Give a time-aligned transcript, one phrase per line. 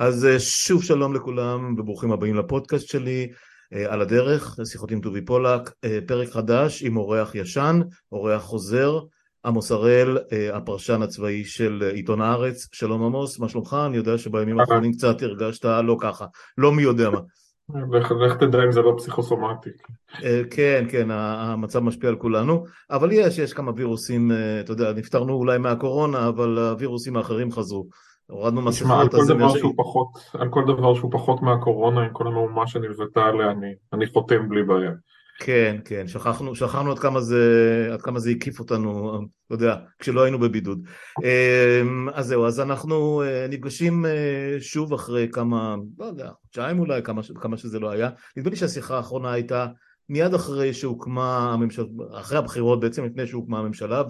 [0.00, 3.30] אז אה, שוב שלום לכולם וברוכים הבאים לפודקאסט שלי
[3.74, 7.80] אה, על הדרך, שיחות עם טובי פולק, אה, פרק חדש עם אורח ישן,
[8.12, 9.00] אורח חוזר,
[9.44, 10.18] עמוס הראל,
[10.52, 13.76] הפרשן הצבאי של עיתון הארץ, שלום עמוס, מה שלומך?
[13.86, 16.26] אני יודע שבימים האחרונים קצת הרגשת לא ככה,
[16.58, 17.20] לא מי יודע מה.
[18.26, 19.70] לך תדע אם זה לא פסיכוסומטי.
[20.50, 25.58] כן, כן, המצב משפיע על כולנו, אבל יש, יש כמה וירוסים, אתה יודע, נפטרנו אולי
[25.58, 27.88] מהקורונה, אבל הווירוסים האחרים חזרו.
[28.30, 29.76] הורדנו מסכות, אז זה משהו...
[29.76, 34.48] פחות, על כל דבר שהוא פחות מהקורונה, עם כל המהומה שנלוותה עליה, אני, אני חותם
[34.48, 34.90] בלי בעיה.
[35.40, 40.22] כן, כן, שכחנו, שכחנו עד כמה זה, עד כמה זה הקיף אותנו, אתה יודע, כשלא
[40.22, 40.82] היינו בבידוד.
[41.22, 47.02] אמ, אז זהו, אז אנחנו אה, נפגשים אה, שוב אחרי כמה, לא יודע, חודשיים אולי,
[47.02, 48.10] כמה, כמה שזה לא היה.
[48.36, 49.66] נדמה לי שהשיחה האחרונה הייתה
[50.08, 54.02] מיד אחרי שהוקמה הממשלה, אחרי הבחירות בעצם, לפני שהוקמה הממשלה,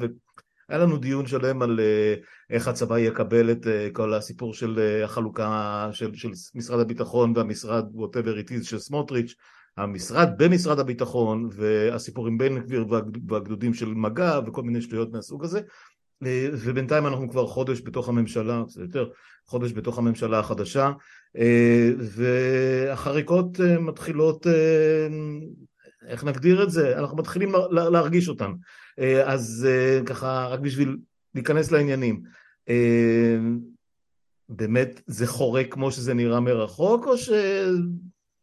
[0.70, 2.14] היה לנו דיון שלם על אה,
[2.50, 7.84] איך הצבא יקבל את אה, כל הסיפור של אה, החלוקה של, של משרד הביטחון והמשרד
[7.94, 9.34] whatever it is של סמוטריץ',
[9.76, 12.86] המשרד במשרד הביטחון והסיפור עם בן גביר
[13.28, 15.60] והגדודים של מג"ב וכל מיני שטויות מהסוג הזה.
[16.52, 19.08] ובינתיים אנחנו כבר חודש בתוך הממשלה, זה יותר,
[19.46, 20.90] חודש בתוך הממשלה החדשה.
[21.98, 24.46] והחריקות מתחילות,
[26.06, 26.98] איך נגדיר את זה?
[26.98, 28.50] אנחנו מתחילים להרגיש אותן
[29.24, 30.96] אז אה, ככה רק בשביל
[31.34, 32.22] להיכנס לעניינים
[32.68, 33.38] אה,
[34.48, 37.12] באמת זה חורק כמו שזה נראה מרחוק או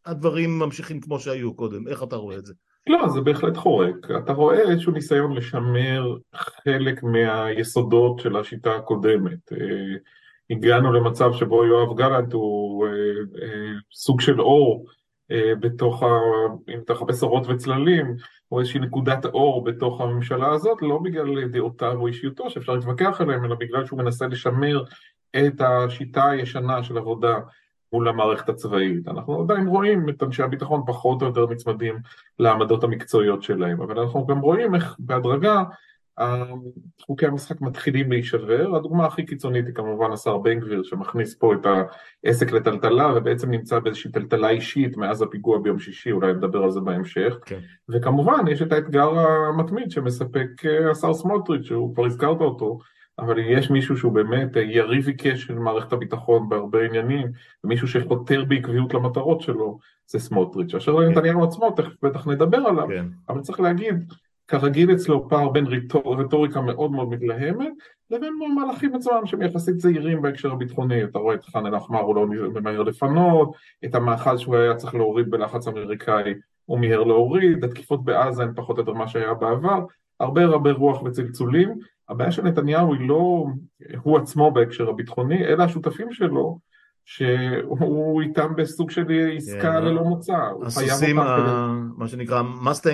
[0.06, 1.88] שהדברים ממשיכים כמו שהיו קודם?
[1.88, 2.54] איך אתה רואה את זה?
[2.86, 3.94] לא, זה בהחלט חורק.
[4.24, 9.52] אתה רואה איזשהו ניסיון לשמר חלק מהיסודות של השיטה הקודמת.
[10.50, 12.86] הגענו למצב שבו יואב גלנט הוא
[13.92, 14.86] סוג של אור
[15.60, 16.06] בתוך, ה...
[16.68, 18.16] אם אתה מחפש אורות וצללים,
[18.52, 23.44] או איזושהי נקודת אור בתוך הממשלה הזאת, לא בגלל דעותיו או אישיותו שאפשר להתווכח עליהם,
[23.44, 24.84] אלא בגלל שהוא מנסה לשמר
[25.36, 27.38] את השיטה הישנה של עבודה
[27.92, 29.08] מול המערכת הצבאית.
[29.08, 31.98] אנחנו עדיין רואים את אנשי הביטחון פחות או יותר נצמדים
[32.38, 35.62] לעמדות המקצועיות שלהם, אבל אנחנו גם רואים איך בהדרגה
[37.00, 41.66] חוקי המשחק מתחילים להישבר, הדוגמה הכי קיצונית היא כמובן השר בן גביר שמכניס פה את
[42.24, 46.80] העסק לטלטלה ובעצם נמצא באיזושהי טלטלה אישית מאז הפיגוע ביום שישי, אולי נדבר על זה
[46.80, 47.58] בהמשך, כן.
[47.88, 52.78] וכמובן יש את האתגר המתמיד שמספק אה, השר סמוטריץ', שהוא כבר הזכרת אותו,
[53.18, 57.26] אבל אם יש מישהו שהוא באמת אה, יריב עיקש של מערכת הביטחון בהרבה עניינים,
[57.64, 60.74] ומישהו שחותר בעקביות למטרות שלו, זה סמוטריץ'.
[60.74, 61.02] אשר כן.
[61.02, 63.06] לנתניהו עצמו, תכף בטח נדבר עליו, כן.
[63.28, 64.12] אבל צריך להגיד,
[64.48, 65.66] כרגיל אצלו פער בין
[66.04, 67.72] רטוריקה מאוד מאוד מתלהמת
[68.10, 72.26] לבין מהלכים עצמם שהם יחסית זהירים בהקשר הביטחוני, אתה רואה את חאן אל-אחמר הוא לא
[72.26, 73.52] ממהר לפנות,
[73.84, 78.78] את המאחז שהוא היה צריך להוריד בלחץ אמריקאי הוא מיהר להוריד, התקיפות בעזה הן פחות
[78.78, 79.84] או יותר מה שהיה בעבר,
[80.20, 81.74] הרבה הרבה רוח וצלצולים,
[82.08, 83.44] הבעיה של נתניהו היא לא
[84.02, 86.58] הוא עצמו בהקשר הביטחוני, אלא השותפים שלו
[87.04, 89.04] שהוא איתם בסוג של
[89.36, 90.36] עסקה yeah, כן, ללא מוצא.
[90.66, 91.16] הסוסים,
[91.96, 92.42] מה שנקרא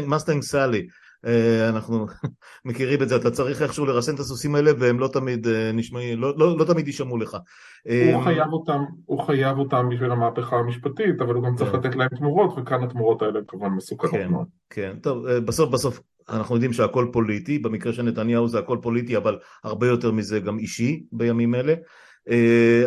[0.06, 0.86] מסטנג סאלי.
[1.26, 2.06] אה, אנחנו
[2.64, 6.20] מכירים את זה, אתה צריך איכשהו לרסן את הסוסים האלה והם לא תמיד אה, נשמעים,
[6.20, 7.36] לא, לא, לא תמיד יישמעו לך.
[7.84, 11.78] הוא אה, חייב אותם, הוא חייב אותם בשביל המהפכה המשפטית, אבל הוא גם צריך כן.
[11.78, 14.46] לתת להם תמורות, וכאן התמורות האלה כמובן מסוכנות כן, מאוד.
[14.70, 19.38] כן, טוב, בסוף בסוף אנחנו יודעים שהכל פוליטי, במקרה של נתניהו זה הכל פוליטי, אבל
[19.64, 21.74] הרבה יותר מזה גם אישי בימים אלה.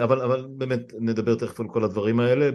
[0.04, 2.50] אבל, אבל באמת נדבר תכף על כל הדברים האלה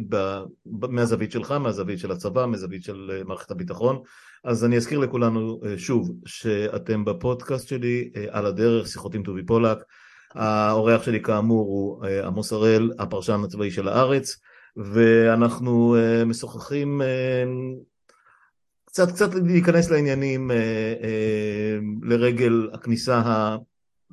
[0.67, 4.03] מהזווית שלך, מהזווית של הצבא, מהזווית של מערכת הביטחון.
[4.45, 9.43] אז אני אזכיר לכולנו אה, שוב שאתם בפודקאסט שלי אה, על הדרך, שיחות עם טובי
[9.47, 9.79] פולק.
[10.35, 14.37] האורח שלי כאמור הוא אה, עמוס הראל, הפרשן הצבאי של הארץ,
[14.77, 17.01] ואנחנו משוחחים
[18.85, 20.51] קצת קצת להיכנס לעניינים
[22.03, 23.57] לרגל הכניסה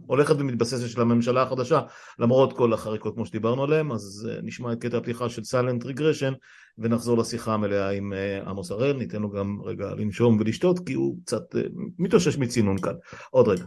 [0.05, 1.81] הולכת ומתבססת של הממשלה החדשה,
[2.19, 6.33] למרות כל החריקות כמו שדיברנו עליהן, אז אה, נשמע את קטע הפתיחה של Silent Regression
[6.77, 11.17] ונחזור לשיחה המלאה עם אה, עמוס הראל, ניתן לו גם רגע לנשום ולשתות כי הוא
[11.25, 11.61] קצת אה,
[11.99, 12.93] מתאושש מצינון כאן.
[13.31, 13.65] עוד רגע.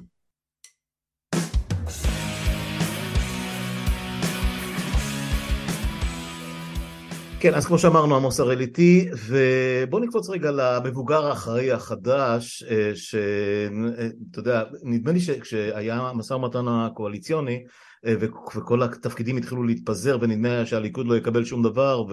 [7.43, 14.39] כן, אז כמו שאמרנו, עמוס הראל איתי, ובואו נקפוץ רגע למבוגר האחראי החדש, אה, שאתה
[14.39, 17.65] יודע, נדמה לי שכשהיה המשא ומתן הקואליציוני,
[18.06, 22.05] אה, וכל התפקידים התחילו להתפזר, ונדמה שהליכוד לא יקבל שום דבר,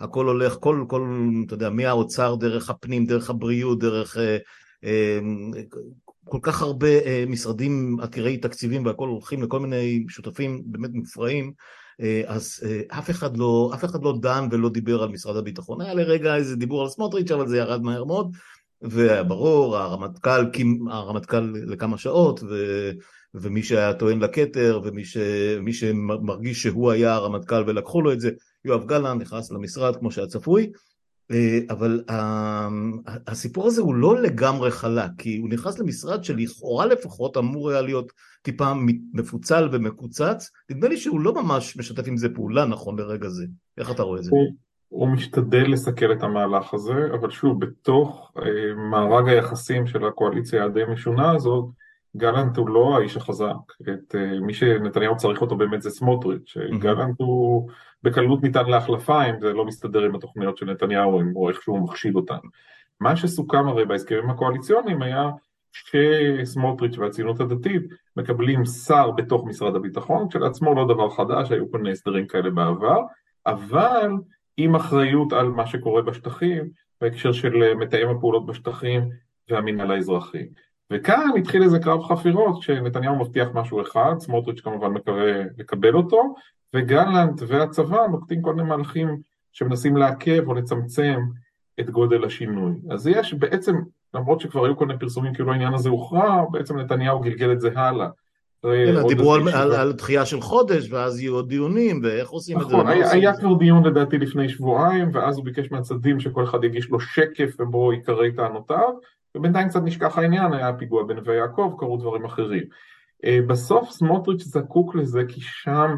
[0.00, 4.16] והכל הולך, כל, כל, אתה יודע, מהאוצר, דרך הפנים, דרך הבריאות, דרך...
[4.84, 5.18] אה,
[6.24, 11.52] כל כך הרבה משרדים עתירי תקציבים והכל הולכים לכל מיני שותפים באמת מופרעים אה,
[12.26, 15.80] אז אה, אף אחד, לא, אף אחד לא דן ולא דיבר על משרד הביטחון.
[15.80, 18.36] היה לרגע איזה דיבור על סמוטריץ', אבל זה ירד מהר מאוד,
[18.82, 20.44] והיה ברור, הרמטכ"ל,
[20.90, 22.90] הרמטכ"ל לכמה שעות, ו,
[23.34, 25.16] ומי שהיה טוען לכתר, ומי ש,
[25.72, 28.30] שמרגיש שהוא היה הרמטכ"ל ולקחו לו את זה,
[28.64, 30.70] יואב גלנט נכנס למשרד כמו שהיה צפוי, אה,
[31.70, 32.02] אבל
[33.26, 38.12] הסיפור הזה הוא לא לגמרי חלק, כי הוא נכנס למשרד שלכאורה לפחות אמור היה להיות
[38.42, 38.72] טיפה
[39.12, 43.46] מפוצל ומקוצץ, נדמה לי שהוא לא ממש משתף עם זה פעולה נכון לרגע זה,
[43.78, 44.30] איך אתה רואה את זה?
[44.30, 44.54] הוא,
[44.88, 50.84] הוא משתדל לסכל את המהלך הזה, אבל שוב, בתוך אה, מארג היחסים של הקואליציה הדי
[50.92, 51.64] משונה הזאת,
[52.16, 56.78] גלנט הוא לא האיש החזק, את uh, מי שנתניהו צריך אותו באמת זה סמוטריץ', mm-hmm.
[56.78, 57.70] גלנט הוא
[58.02, 62.16] בקלות ניתן להחלפה אם זה לא מסתדר עם התוכניות של נתניהו או איך שהוא מחשיב
[62.16, 62.50] אותנו.
[63.00, 65.30] מה שסוכם הרי בהסכמים הקואליציוניים היה
[65.72, 67.82] שסמוטריץ' והציונות הדתית
[68.16, 73.00] מקבלים שר בתוך משרד הביטחון, כשלעצמו לא דבר חדש, היו כל מיני הסדרים כאלה בעבר,
[73.46, 74.10] אבל
[74.56, 76.68] עם אחריות על מה שקורה בשטחים,
[77.00, 79.08] בהקשר של מתאם הפעולות בשטחים
[79.50, 80.46] והמינהל האזרחי.
[80.92, 86.34] וכאן התחיל איזה קרב חפירות, כשנתניהו מבטיח משהו אחד, סמוטריץ' כמובן מקווה לקבל אותו,
[86.74, 89.16] וגלנט והצבא נוקטים כל מיני מהלכים
[89.52, 91.20] שמנסים לעכב או לצמצם
[91.80, 92.72] את גודל השינוי.
[92.90, 93.76] אז יש בעצם,
[94.14, 97.70] למרות שכבר היו כל מיני פרסומים כאילו העניין הזה הוכרע, בעצם נתניהו גלגל את זה
[97.74, 98.08] הלאה.
[98.62, 102.66] כן, דיברו על, על, על דחייה של חודש, ואז יהיו עוד דיונים, ואיך עושים נכון,
[102.66, 102.76] את זה.
[102.82, 106.90] נכון, היה, היה כבר דיון לדעתי לפני שבועיים, ואז הוא ביקש מהצדדים שכל אחד יגיש
[106.90, 108.92] לו שקף ובו יקרא טענותיו,
[109.38, 112.64] ובינתיים קצת נשכח העניין, היה פיגוע בנווה יעקב, קרו דברים אחרים.
[113.24, 115.94] אה, בסוף סמוטריץ' זקוק לזה כי שם,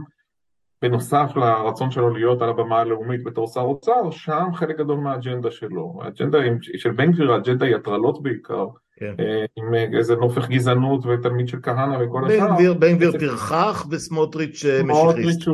[0.82, 5.98] בנוסף לרצון שלו להיות על הבמה הלאומית בתור שר אוצר, שם חלק גדול מהאג'נדה שלו.
[6.02, 6.38] האג'נדה
[6.76, 8.66] של בן גביר, האג'נדה היא הטרלות בעיקר,
[8.96, 9.14] כן.
[9.20, 12.74] אה, עם איזה נופך גזענות ותלמיד של כהנא וכל השאר.
[12.74, 15.48] בן גביר פרחח וסמוטריץ' אה, משיחיסט.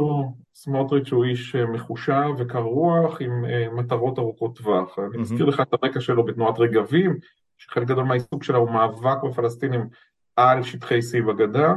[0.55, 3.45] סמוטריץ' הוא איש מחושב וקר רוח עם
[3.77, 4.99] מטרות ארוכות טווח.
[4.99, 7.19] אני מזכיר לך את הרקע שלו בתנועת רגבים,
[7.59, 9.89] שחלק גדול מהעיסוק שלה הוא מאבק בפלסטינים
[10.37, 11.75] על שטחי C בגדה,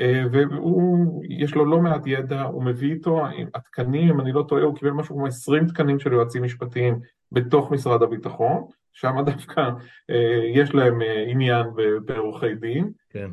[0.00, 3.22] אה, ויש לו לא מעט ידע, הוא מביא איתו,
[3.54, 7.00] התקנים, אם אני לא טועה, הוא קיבל משהו כמו 20 תקנים של יועצים משפטיים
[7.32, 9.70] בתוך משרד הביטחון, שם דווקא
[10.10, 11.66] אה, יש להם אה, עניין
[12.04, 13.30] בעורכי דין, כן.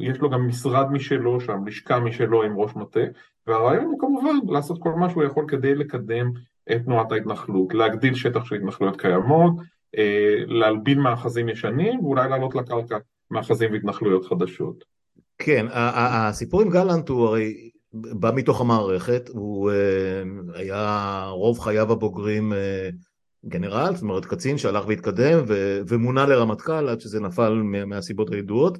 [0.00, 3.00] יש לו גם משרד משלו שם, לשכה משלו עם ראש מטה,
[3.46, 6.30] והרעיון הוא כמובן לעשות כל מה שהוא יכול כדי לקדם
[6.72, 9.64] את תנועת ההתנחלות, להגדיל שטח של התנחלויות קיימות, אה,
[10.46, 12.98] להלבין מאחזים ישנים ואולי לעלות לקרקע
[13.30, 14.84] מאחזים והתנחלויות חדשות.
[15.38, 20.22] כן, הסיפור עם גלנט הוא הרי בא מתוך המערכת, הוא אה,
[20.54, 22.88] היה רוב חייו הבוגרים אה,
[23.46, 25.44] גנרל, זאת אומרת קצין שהלך והתקדם
[25.88, 28.78] ומונה לרמטכ"ל עד שזה נפל מהסיבות הידועות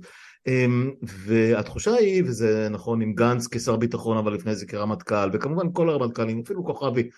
[1.03, 6.43] והתחושה היא, וזה נכון עם גנץ כשר ביטחון אבל לפני זה כרמטכ"ל וכמובן כל הרמטכ"לים,
[6.45, 7.09] אפילו כוכבי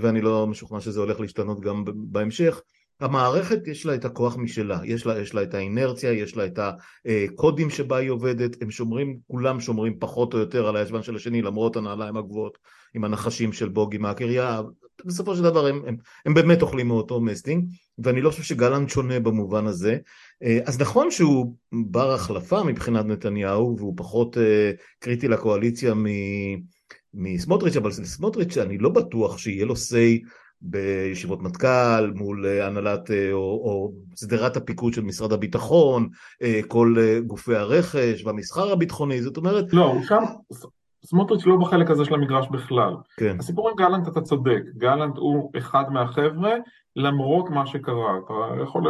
[0.00, 2.60] ואני לא משוכנע שזה הולך להשתנות גם בהמשך
[3.00, 6.58] המערכת יש לה את הכוח משלה, יש לה, יש לה את האינרציה, יש לה את
[6.58, 11.42] הקודים שבה היא עובדת, הם שומרים, כולם שומרים פחות או יותר על הישבן של השני
[11.42, 12.58] למרות הנעליים הגבוהות
[12.94, 14.62] עם הנחשים של בוגי מהקריה,
[15.04, 15.96] בסופו של דבר הם, הם,
[16.26, 17.64] הם באמת אוכלים מאותו מסטינג
[17.98, 19.98] ואני לא חושב שגלנט שונה במובן הזה,
[20.64, 24.36] אז נכון שהוא בר החלפה מבחינת נתניהו והוא פחות
[24.98, 25.94] קריטי לקואליציה
[27.14, 30.28] מסמוטריץ', אבל סמוטריץ' אני לא בטוח שיהיה לו say
[30.62, 36.08] בישיבות מטכ"ל, מול אה, הנהלת אה, או, או שדרת הפיקוד של משרד הביטחון,
[36.42, 36.94] אה, כל
[37.26, 39.72] גופי הרכש והמסחר הביטחוני, זאת אומרת...
[39.72, 40.22] לא, שם
[41.04, 42.94] סמוטריץ' לא בחלק הזה של המגרש בכלל.
[43.16, 43.36] כן.
[43.38, 46.54] הסיפור עם גלנט אתה צודק, גלנט הוא אחד מהחבר'ה
[46.96, 48.82] למרות מה שקרה, אתה יכול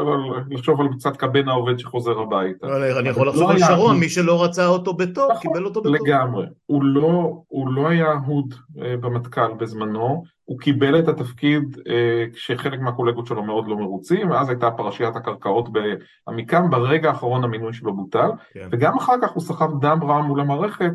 [0.50, 2.66] לחשוב על קצת כבן העובד שחוזר הביתה.
[2.66, 5.80] לא, אני יכול לא לחשוב על שרון, מי שלא רצה אותו בטוב, נכון, קיבל אותו
[5.80, 5.94] בטוב.
[5.94, 12.24] לגמרי, הוא לא, הוא לא היה אהוד אה, במטכ"ל בזמנו, הוא קיבל את התפקיד אה,
[12.32, 17.96] כשחלק מהקולגות שלו מאוד לא מרוצים, ואז הייתה פרשיית הקרקעות בעמיקם, ברגע האחרון המינוי שלו
[17.96, 18.68] בוטל, כן.
[18.72, 20.90] וגם אחר כך הוא סחב דם רע מול המערכת,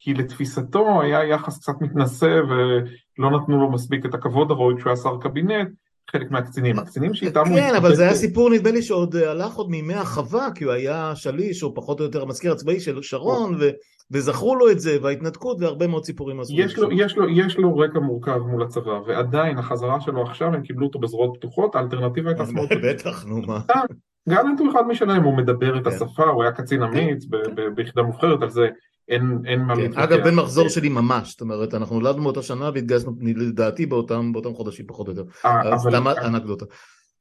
[0.00, 4.96] כי לתפיסתו היה יחס קצת מתנשא ולא נתנו לו מספיק את הכבוד הראוי כשהוא היה
[4.96, 5.68] שר קבינט,
[6.10, 7.56] חלק מהקצינים, הקצינים שאיתם הוא...
[7.56, 10.72] כן, אבל זה היה סיפור נדמה לי שעוד אה, הלך עוד מימי החווה, כי הוא
[10.72, 13.58] היה שליש, או פחות או יותר המזכיר הצבאי של שרון.
[14.10, 17.76] וזכרו לו את זה, וההתנתקות, והרבה מאוד סיפורים עשו יש לו, יש, לו, יש לו
[17.76, 22.46] רקע מורכב מול הצבא, ועדיין החזרה שלו עכשיו, הם קיבלו אותו בזרועות פתוחות, האלטרנטיבה הייתה
[22.46, 22.66] שמאל.
[22.82, 23.60] בטח, נו מה.
[24.28, 25.90] גלנט הוא אחד משלהם, הוא מדבר את כן.
[25.90, 27.24] השפה, הוא היה קצין אמיץ
[27.74, 28.68] ביחידה מובחרת, על זה
[29.08, 30.02] אין, אין מה כן, להתווכח.
[30.02, 34.54] אגב, בן מחזור שלי ממש, זאת אומרת, אנחנו נולדנו באותה שנה והתגייסנו לדעתי באותם, באותם
[34.54, 35.24] חודשים פחות או יותר.
[35.44, 36.64] אה, סתם אנקדוטה.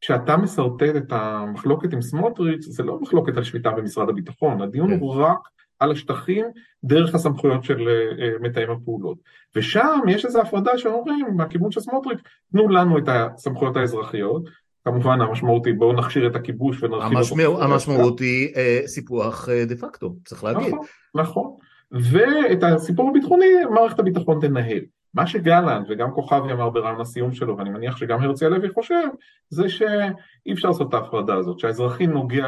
[0.02, 5.00] כשאתה משרטט את המחלוקת עם סמוטריץ', זה לא מחלוקת על שליטה במשרד הביטחון, הדיון כן.
[5.00, 5.38] הוא רק
[5.80, 6.46] על השטחים
[6.84, 9.18] דרך הסמכויות של uh, מתאם הפעולות.
[9.56, 12.20] ושם יש איזו הפרדה שאומרים, מהכיוון של סמוטריץ',
[12.52, 14.44] תנו לנו את הסמכויות האזרחיות,
[14.86, 17.64] כמובן המשמעות היא בואו נכשיר את הכיבוש ונרחיב אותו.
[17.64, 20.68] המשמעות היא uh, סיפוח uh, דה פקטו, צריך להגיד.
[20.68, 20.86] נכון,
[21.16, 21.52] נכון.
[21.94, 24.82] ואת הסיפור הביטחוני מערכת הביטחון תנהל.
[25.14, 29.08] מה שגלנט וגם כוכבי אמר ברעיון הסיום שלו, ואני מניח שגם הרצי הלוי חושב,
[29.50, 32.48] זה שאי אפשר לעשות את ההפרדה הזאת, שהאזרחי נוגע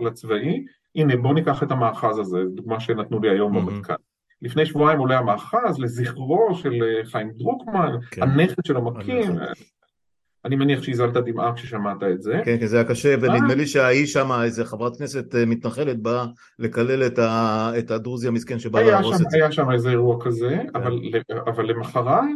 [0.00, 0.64] לצבאי,
[0.96, 3.94] הנה בוא ניקח את המאחז הזה, דוגמה שנתנו לי היום במטכ"ל.
[4.42, 8.22] לפני שבועיים עולה המאחז לזכרו של אה, חיים דרוקמן, כן.
[8.22, 9.32] הנכד של המקים,
[10.44, 12.40] אני מניח שהזלת דמעה כששמעת את זה.
[12.44, 16.26] כן, כי זה היה קשה, ונדמה לי שהאיש שם, איזה חברת כנסת אה, מתנחלת, באה
[16.58, 19.36] לקלל את, ה, את הדרוזי המסכן שבא להרוס את זה.
[19.36, 20.66] היה שם איזה אירוע כזה, כן.
[20.74, 21.00] אבל,
[21.46, 22.26] אבל למחרת,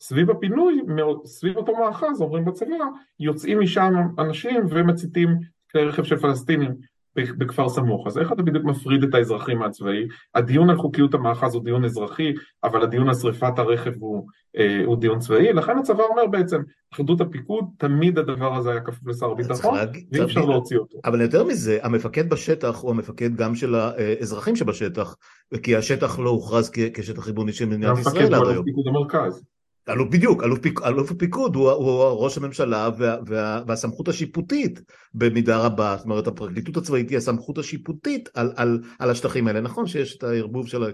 [0.00, 0.80] סביב הפינוי,
[1.24, 2.74] סביב אותו מאחז, אומרים בצבא,
[3.20, 5.28] יוצאים משם אנשים ומציתים
[5.72, 6.74] כלי רכב של פלסטינים
[7.16, 8.06] בכפר סמוך.
[8.06, 10.06] אז איך אתה בדיוק מפריד את האזרחים מהצבאי?
[10.34, 12.32] הדיון על חוקיות המאחז הוא דיון אזרחי,
[12.64, 14.26] אבל הדיון על שריפת הרכב הוא,
[14.56, 16.60] אה, הוא דיון צבאי, לכן הצבא אומר בעצם,
[16.94, 19.78] אחדות הפיקוד, תמיד הדבר הזה היה כפוף לשר הביטחון,
[20.12, 20.98] ואי אפשר להוציא אותו.
[21.04, 25.16] אבל יותר מזה, המפקד בשטח הוא המפקד גם של האזרחים שבשטח,
[25.62, 28.44] כי השטח לא הוכרז כשטח ריבוני של מדינת ישראל עד היום.
[28.44, 29.42] המפקד הוא פיקוד המרכז.
[29.88, 34.80] אלוף בדיוק, אלוף, פיק, אלוף הפיקוד הוא, הוא ראש הממשלה וה, וה, והסמכות השיפוטית
[35.14, 39.86] במידה רבה, זאת אומרת הפרקליטות הצבאית היא הסמכות השיפוטית על, על, על השטחים האלה, נכון
[39.86, 40.92] שיש את הערבוב של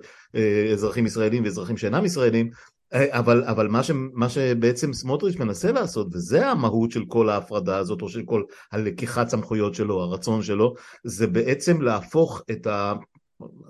[0.73, 2.51] אזרחים ישראלים ואזרחים שאינם ישראלים,
[2.93, 8.03] אבל, אבל מה, ש, מה שבעצם סמוטריץ' מנסה לעשות, וזה המהות של כל ההפרדה הזאת,
[8.03, 8.43] או של כל
[8.73, 12.93] הלקיחת סמכויות שלו, הרצון שלו, זה בעצם להפוך את ה...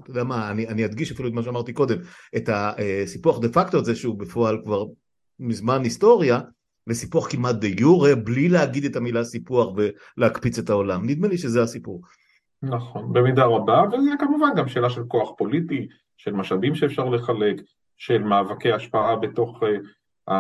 [0.03, 1.97] אתה יודע מה, אני, אני אדגיש אפילו את מה שאמרתי קודם,
[2.37, 4.85] את הסיפוח דה פקטו הזה שהוא בפועל כבר
[5.41, 6.41] מזמן היסטוריה,
[6.87, 11.07] לסיפוח כמעט דה יורה, בלי להגיד את המילה סיפוח ולהקפיץ את העולם.
[11.07, 12.03] נדמה לי שזה הסיפור.
[12.63, 17.57] נכון, במידה רבה, וזה כמובן גם שאלה של כוח פוליטי, של משאבים שאפשר לחלק,
[17.97, 20.31] של מאבקי השפעה בתוך uh,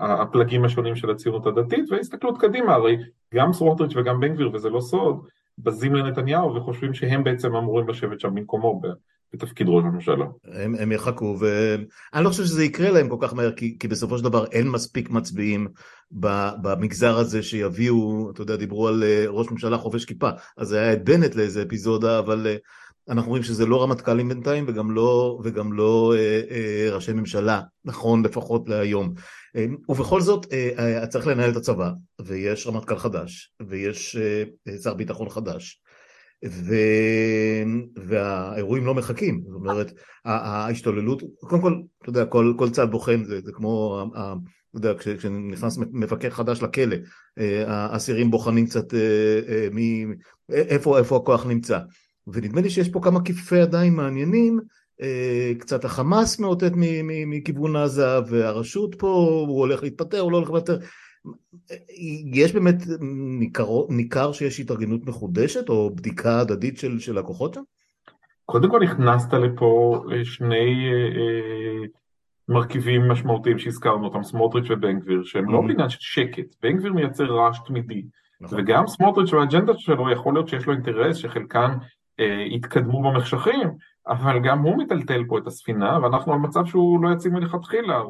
[0.00, 2.96] הפלגים השונים של הציונות הדתית, והסתכלות קדימה, הרי
[3.34, 5.26] גם סמוטריץ' וגם בן גביר, וזה לא סוד,
[5.58, 8.80] בזים לנתניהו וחושבים שהם בעצם אמורים לשבת שם במקומו
[9.34, 10.24] בתפקיד ראש הממשלה.
[10.44, 14.18] הם, הם יחכו, ואני לא חושב שזה יקרה להם כל כך מהר, כי, כי בסופו
[14.18, 15.68] של דבר אין מספיק מצביעים
[16.62, 20.92] במגזר הזה שיביאו, אתה יודע, דיברו על אה, ראש ממשלה חובש כיפה, אז זה היה
[20.92, 22.56] את בנט לאיזה אפיזודה, אבל אה,
[23.08, 28.24] אנחנו רואים שזה לא רמטכ"לים בינתיים וגם לא, וגם לא אה, אה, ראשי ממשלה, נכון
[28.24, 29.14] לפחות להיום.
[29.56, 34.94] אה, ובכל זאת אה, אה, צריך לנהל את הצבא, ויש רמטכ"ל חדש, ויש אה, שר
[34.94, 35.80] ביטחון חדש,
[36.46, 36.74] ו...
[37.96, 39.92] והאירועים לא מחכים, זאת אומרת,
[40.24, 45.78] ההשתוללות, קודם כל, אתה יודע, כל, כל צד בוחן, זה, זה כמו, אתה יודע, כשנכנס
[45.92, 46.96] מפקד חדש לכלא,
[47.38, 50.06] אה, האסירים בוחנים קצת אה, אה, מי,
[50.50, 51.78] איפה, איפה הכוח נמצא.
[52.26, 54.60] ונדמה לי שיש פה כמה כיפופי ידיים מעניינים,
[55.58, 56.72] קצת החמאס מאותת
[57.26, 59.08] מכיוון עזה, והרשות פה,
[59.48, 60.78] הוא הולך להתפטר, הוא לא הולך להתפטר.
[62.32, 62.76] יש באמת
[63.40, 67.62] ניכר, ניכר שיש התארגנות מחודשת או בדיקה הדדית של, של הכוחות שם?
[68.46, 71.86] קודם כל הכנסת לפה שני אה,
[72.48, 75.66] מרכיבים משמעותיים שהזכרנו אותם, סמוטריץ' ובן גביר, שהם לא mm-hmm.
[75.66, 78.02] בעניין של שקט, בן גביר מייצר רעש תמידי,
[78.40, 78.60] נכון.
[78.60, 81.70] וגם סמוטריץ' והאג'נדה שלו יכול להיות שיש לו אינטרס שחלקן
[82.20, 83.70] אה, יתקדמו במחשכים,
[84.08, 88.02] אבל גם הוא מטלטל פה את הספינה, ואנחנו על מצב שהוא לא יציב מלכתחילה,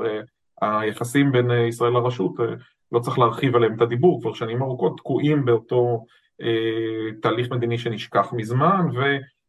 [0.60, 2.46] היחסים בין אה, ישראל לרשות, אה,
[2.94, 6.04] לא צריך להרחיב עליהם את הדיבור, כבר שנים ארוכות תקועים באותו
[6.42, 8.86] אה, תהליך מדיני שנשכח מזמן,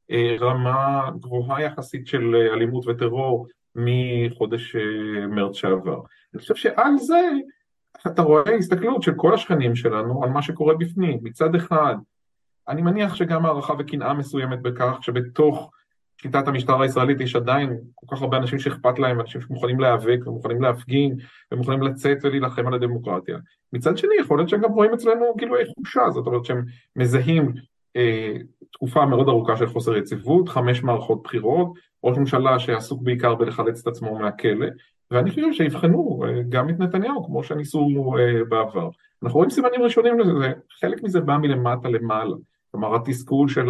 [0.09, 4.75] ורמה גבוהה יחסית של אלימות וטרור מחודש
[5.29, 5.99] מרץ שעבר.
[6.33, 7.31] אני חושב שעל זה
[8.07, 11.19] אתה רואה הסתכלות של כל השכנים שלנו על מה שקורה בפנים.
[11.23, 11.95] מצד אחד,
[12.67, 15.71] אני מניח שגם הערכה וקנאה מסוימת בכך שבתוך
[16.21, 20.61] שיטת המשטר הישראלית יש עדיין כל כך הרבה אנשים שאכפת להם, אנשים שמוכנים להיאבק ומוכנים
[20.61, 21.15] להפגין
[21.51, 23.37] ומוכנים לצאת ולהילחם על הדמוקרטיה.
[23.73, 27.53] מצד שני, יכול להיות שהם גם רואים אצלנו גילויי חולשה, זאת אומרת שהם מזהים
[27.95, 28.33] אה,
[28.71, 31.67] תקופה מאוד ארוכה של חוסר יציבות, חמש מערכות בחירות,
[32.03, 34.67] ראש ממשלה שעסוק בעיקר בלחלץ את עצמו מהכלא,
[35.11, 38.89] ואני חושב שיבחנו אה, גם את נתניהו כמו שניסו אה, בעבר.
[39.23, 42.35] אנחנו רואים סימנים ראשונים לזה, חלק מזה בא מלמטה למעלה.
[42.75, 43.69] כלומר התסכול של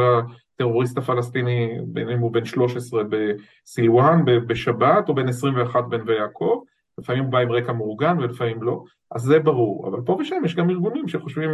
[0.56, 6.62] הטרוריסט הפלסטיני, בין אם הוא בן 13 בסילואן בשבת, או בן 21 בנווה יעקב,
[6.98, 10.56] לפעמים הוא בא עם רקע מאורגן ולפעמים לא, אז זה ברור, אבל פה ושם יש
[10.56, 11.50] גם ארגונים שחושבים,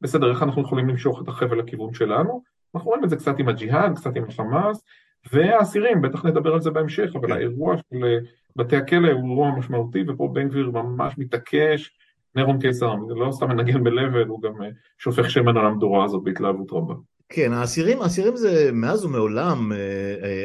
[0.00, 2.42] בסדר, איך אנחנו יכולים למשוך את החבל לכיוון שלנו,
[2.74, 4.84] אנחנו רואים את זה קצת עם הג'יהאד, קצת עם החמאס,
[5.32, 7.32] והאסירים, בטח נדבר על זה בהמשך, אבל כן.
[7.32, 8.18] האירוע של
[8.56, 11.98] בתי הכלא הוא אירוע משמעותי, ופה בן גביר ממש מתעקש,
[12.36, 14.52] נירון קיסר, לא סתם מנגן ב הוא גם
[14.98, 16.94] שופך שמן על המדורה הזאת בהתלהבות רבה.
[17.28, 19.72] כן, האסירים, האסירים זה מאז ומעולם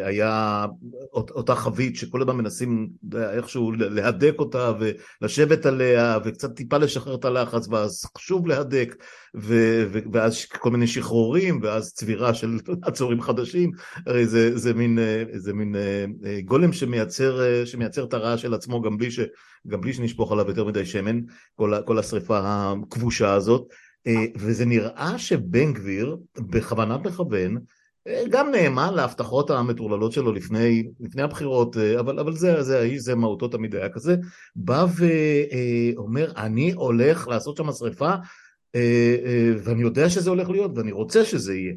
[0.04, 0.66] היה
[1.12, 4.72] אותה חבית שכל הזמן מנסים איכשהו להדק אותה
[5.22, 8.96] ולשבת עליה וקצת טיפה לשחרר את הלחץ ואז שוב להדק
[10.14, 13.72] ואז כל מיני שחרורים ואז צבירה של עצורים חדשים,
[14.08, 15.00] הרי זה, זה, מין,
[15.34, 15.76] זה מין
[16.46, 19.20] גולם שמייצר, שמייצר את הרעש של עצמו גם בלי, ש,
[19.68, 21.20] גם בלי שנשפוך עליו יותר מדי שמן,
[21.56, 23.62] כל, כל השריפה הכבושה הזאת.
[23.70, 23.76] אה,
[24.36, 27.58] וזה נראה שבן גביר בכוונת מכוון
[28.08, 33.02] אה, גם נאמן להבטחות המטורללות שלו לפני, לפני הבחירות, אה, אבל, אבל זה, זה האיש,
[33.02, 34.16] זה מהותו תמיד היה כזה,
[34.56, 38.12] בא ואומר אני הולך לעשות שם שריפה
[39.64, 41.74] ואני יודע שזה הולך להיות ואני רוצה שזה יהיה.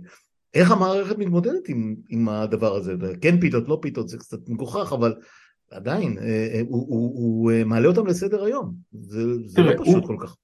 [0.55, 2.95] איך המערכת מתמודדת עם, עם הדבר הזה?
[3.21, 5.15] כן פיתות, לא פיתות, זה קצת מגוחך, אבל
[5.71, 6.19] עדיין,
[6.69, 10.07] הוא, הוא, הוא מעלה אותם לסדר היום, זה, זה לא פשוט הוא...
[10.07, 10.37] כל כך.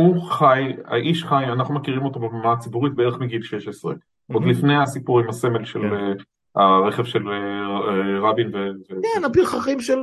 [0.00, 3.94] הוא חי, האיש חי, אנחנו מכירים אותו בבמה הציבורית בערך מגיל 16,
[4.32, 5.94] עוד לפני הסיפור עם הסמל של כן.
[6.56, 8.58] אה, הרכב של אה, אה, רבין ו...
[8.88, 10.02] כן, הפרחחים של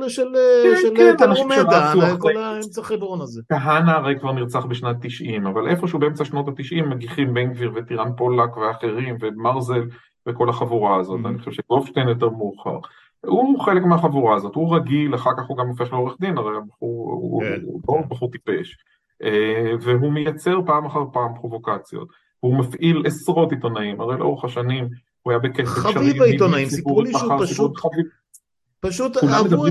[0.62, 3.42] כן, כן, תלמומדה, כל האמצע חברון הזה.
[3.52, 8.10] כהנא הרי כבר נרצח בשנת 90, אבל איפשהו באמצע שנות ה-90 מגיחים בן גביר וטירן
[8.16, 9.82] פולק ואחרים ומרזל
[10.28, 12.78] וכל החבורה הזאת, אני חושב שגופשטיין יותר מאוחר.
[13.26, 17.42] הוא חלק מהחבורה הזאת, הוא רגיל, אחר כך הוא גם הופך לעורך דין, הרי הוא
[17.88, 18.76] לא בחור טיפש.
[19.22, 22.08] אה, והוא מייצר פעם אחר פעם פרובוקציות.
[22.40, 24.88] הוא מפעיל עשרות עיתונאים, הרי לאורך השנים
[25.22, 27.72] הוא היה בקשר חביב העיתונאים, סיפרו לי שהוא פשוט...
[28.80, 29.16] פשוט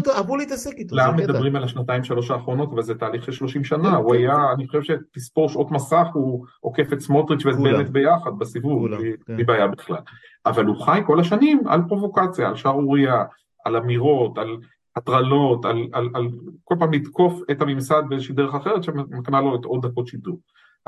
[0.09, 0.95] אהבו להתעסק איתו.
[0.95, 4.35] כולם מדברים על השנתיים שלוש האחרונות, אבל זה תהליך של 30 שנה, הוא כן, היה,
[4.35, 4.41] כן.
[4.55, 9.45] אני חושב שתספור שעות מסך, הוא עוקף את סמוטריץ' ואת בנט ביחד בסיבוב, בלי כן.
[9.45, 9.97] בעיה בכלל.
[10.45, 13.23] אבל הוא חי כל השנים על פרובוקציה, על שערורייה,
[13.65, 14.57] על אמירות, על
[14.97, 16.27] הטרלות, על, על, על
[16.63, 20.39] כל פעם לתקוף את הממסד באיזושהי דרך אחרת שמקנה לו את עוד דקות שידור.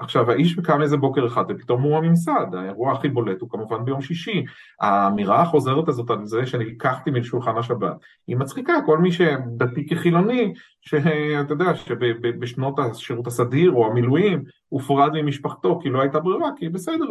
[0.02, 4.02] עכשיו האיש קם איזה בוקר אחד ופתאום הוא הממסד, האירוע הכי בולט הוא כמובן ביום
[4.02, 4.44] שישי,
[4.82, 7.94] האמירה החוזרת הזאת על זה שאני לקחתי משולחן השבת,
[8.28, 15.80] היא מצחיקה, כל מי שדתי כחילוני, שאתה יודע שבשנות השירות הסדיר או המילואים הופרד ממשפחתו
[15.84, 17.06] כי לא הייתה ברירה, כי בסדר,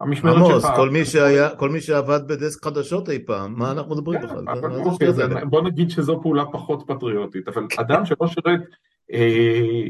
[0.00, 0.64] המשמרת שלך...
[0.64, 4.26] עמוס, כל מי שהיה, כל מי שעבד בדסק חדשות אי פעם, מה אנחנו מדברים כן,
[4.26, 4.44] בכלל?
[4.84, 8.60] אוקיי, בוא נגיד שזו פעולה פחות פטריוטית, אבל אדם שלא שירת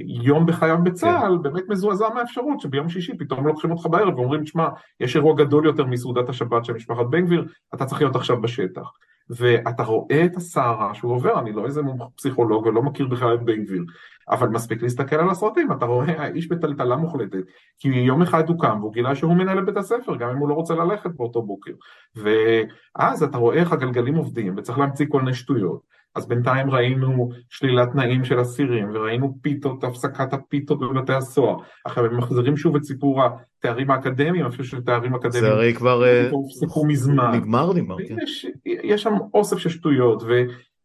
[0.07, 1.43] יום בחייו בצה"ל, כן.
[1.43, 4.69] באמת מזועזע מהאפשרות שביום שישי פתאום לוקחים אותך בערב ואומרים, שמע,
[5.00, 8.91] יש אירוע גדול יותר מסעודת השבת של משפחת בן גביר, אתה צריך להיות עכשיו בשטח.
[9.30, 11.80] ואתה רואה את הסערה שהוא עובר, אני לא איזה
[12.17, 13.85] פסיכולוג ולא מכיר בכלל את בן גביר,
[14.30, 17.43] אבל מספיק להסתכל על הסרטים, אתה רואה האיש בטלטלה מוחלטת,
[17.78, 20.54] כי יום אחד הוא קם והוא גילה שהוא מנהל בית הספר, גם אם הוא לא
[20.54, 21.73] רוצה ללכת באותו בוקר.
[22.16, 26.00] ואז אתה רואה איך הגלגלים עובדים וצריך להמציא כל מיני שטויות.
[26.14, 31.56] אז בינתיים ראינו שלילת תנאים של אסירים, וראינו פיתות, הפסקת הפיתות בבתי הסוהר.
[31.84, 35.45] עכשיו הם מחזירים שוב את סיפור התארים האקדמיים, אפילו שתארים אקדמיים...
[35.45, 36.04] זה הרי כבר...
[36.04, 37.32] אה, הופסקו מזמן.
[37.34, 38.16] נגמר, נגמר, כן.
[38.23, 40.23] יש, יש שם אוסף של שטויות,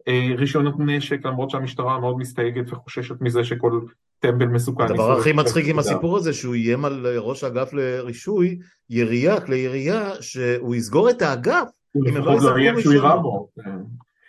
[0.10, 3.80] ורישיונות נשק, למרות שהמשטרה מאוד מסתייגת וחוששת מזה שכל
[4.20, 4.84] טמבל מסוכן...
[4.84, 10.12] הדבר הכי מצחיק עם הסיפור הזה, שהוא איים על ראש האגף לרישוי, ירייה, כלי ירייה,
[10.22, 11.70] שהוא יסגור את האגף.
[11.91, 13.50] הוא לפחות לא יירה בו.
[13.63, 13.72] כן.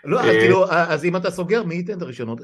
[0.05, 2.41] לא, אז כאילו, אז אם אתה סוגר, מי ייתן את הרישיונות?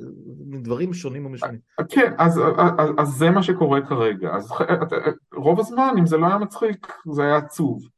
[0.63, 1.59] דברים שונים ומשונים.
[1.89, 2.41] כן, אז,
[2.79, 4.31] אז, אז זה מה שקורה כרגע.
[4.35, 4.53] אז
[5.35, 7.89] רוב הזמן, אם זה לא היה מצחיק, זה היה עצוב.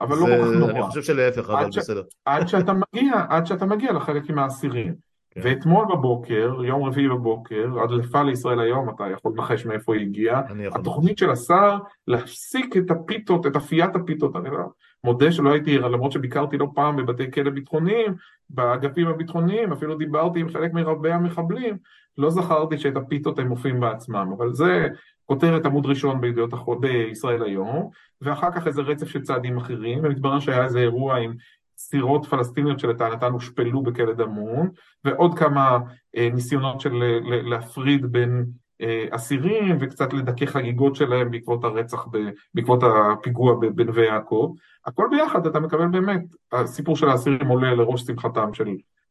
[0.00, 0.70] אבל לא כל כך נורא.
[0.70, 2.02] אני חושב שלהפך, אבל בסדר.
[2.24, 4.94] עד שאתה מגיע, עד שאתה מגיע לחלק עם האסירים.
[5.30, 5.40] כן.
[5.44, 10.42] ואתמול בבוקר, יום רביעי בבוקר, הדלפה לישראל היום, אתה יכול לנחש מאיפה היא הגיעה,
[10.74, 14.58] התוכנית של השר להפסיק את הפיתות, את אפיית הפיתות, אני לא
[15.04, 18.14] מודה שלא הייתי, למרות שביקרתי לא פעם בבתי כלא ביטחוניים,
[18.50, 21.76] באגפים הביטחוניים, אפילו דיברתי עם חלק מרבי המחבלים,
[22.18, 24.88] לא זכרתי שאת הפיתות הם מופיעים בעצמם, אבל זה
[25.30, 27.90] כותרת עמוד ראשון בידיעות החול בישראל היום,
[28.20, 31.34] ואחר כך איזה רצף של צעדים אחרים, ומתברר שהיה איזה אירוע עם
[31.78, 34.68] סירות פלסטיניות שלטענתן הושפלו בכלא דמון,
[35.04, 35.78] ועוד כמה
[36.16, 36.92] אה, ניסיונות של
[37.24, 38.46] להפריד בין
[38.80, 42.18] אה, אסירים וקצת לדכא חגיגות שלהם בעקבות הרצח, ב,
[42.54, 44.54] בעקבות הפיגוע בנווה יעקב.
[44.86, 48.68] הכל ביחד אתה מקבל באמת, הסיפור של האסירים עולה לראש שמחתם של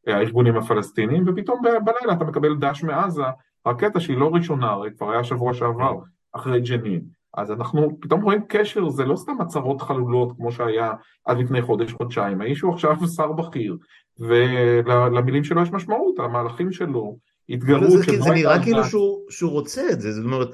[0.08, 3.24] אה, הארגונים הפלסטינים, ופתאום בלילה אתה מקבל דש מעזה,
[3.66, 5.94] רקטה שהיא לא ראשונה, הרי כבר היה שבוע שעבר,
[6.32, 7.00] אחרי ג'נין.
[7.34, 10.92] אז אנחנו פתאום רואים קשר, זה לא סתם הצהרות חלולות כמו שהיה
[11.24, 13.76] עד לפני חודש-חודשיים, האיש הוא עכשיו שר בכיר,
[14.18, 17.18] ולמילים שלו יש משמעות, המהלכים שלו,
[17.48, 18.20] התגרות של...
[18.20, 18.82] זה נראה כאילו
[19.30, 20.48] שהוא רוצה את זה, זאת אומרת,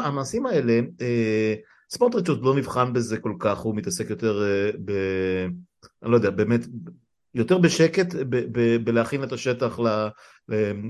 [0.00, 1.54] המעשים האלה, אה,
[1.90, 4.92] סמוטריץ' עוד לא נבחן בזה כל כך, הוא מתעסק יותר אה, ב...
[6.02, 6.60] אני לא יודע, באמת,
[7.34, 8.14] יותר בשקט
[8.84, 9.78] בלהכין את השטח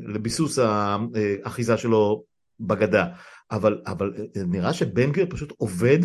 [0.09, 2.23] לביסוס האחיזה שלו
[2.61, 3.07] בגדה.
[3.51, 4.13] אבל, אבל
[4.47, 5.99] נראה שבן גביר פשוט עובד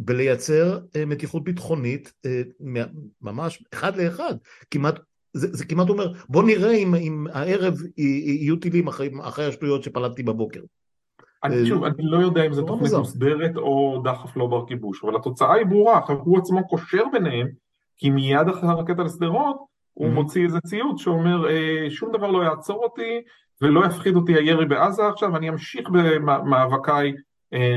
[0.00, 2.12] בלייצר מתיחות ביטחונית
[3.20, 4.34] ממש אחד לאחד,
[4.70, 4.98] כמעט
[5.32, 10.22] זה, זה כמעט אומר, בוא נראה אם, אם הערב יהיו טילים אחרי, אחרי השטויות שפלטתי
[10.22, 10.60] בבוקר.
[11.44, 15.16] אני שוב, אני לא יודע אם זו תוכנית מוסברת או דחף לא בר כיבוש, אבל
[15.16, 17.48] התוצאה היא ברורה, הוא עצמו קושר ביניהם,
[17.96, 19.56] כי מיד אחרי הרקטה לשדרות,
[19.98, 21.44] הוא מוציא איזה ציוץ שאומר,
[21.88, 23.20] שום דבר לא יעצור אותי
[23.62, 27.12] ולא יפחיד אותי הירי בעזה עכשיו, אני אמשיך במאבקיי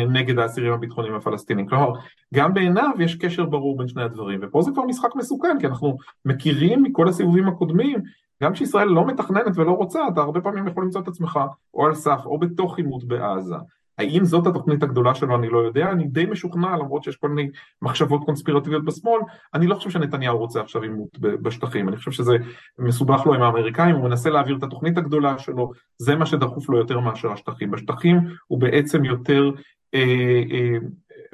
[0.09, 1.67] נגד האסירים הביטחוניים הפלסטינים.
[1.67, 1.93] כלומר,
[2.33, 5.97] גם בעיניו יש קשר ברור בין שני הדברים, ופה זה כבר משחק מסוכן, כי אנחנו
[6.25, 7.99] מכירים מכל הסיבובים הקודמים,
[8.43, 11.39] גם כשישראל לא מתכננת ולא רוצה, אתה הרבה פעמים יכול למצוא את עצמך
[11.73, 13.55] או על סף או בתוך עימות בעזה.
[14.01, 17.49] האם זאת התוכנית הגדולה שלו אני לא יודע, אני די משוכנע למרות שיש כל מיני
[17.81, 19.21] מחשבות קונספירטיביות בשמאל,
[19.53, 22.37] אני לא חושב שנתניהו רוצה עכשיו עימות בשטחים, אני חושב שזה
[22.79, 26.77] מסובך לו עם האמריקאים, הוא מנסה להעביר את התוכנית הגדולה שלו, זה מה שדחוף לו
[26.77, 29.51] יותר מאשר השטחים, בשטחים הוא בעצם יותר
[29.93, 30.77] אה, אה,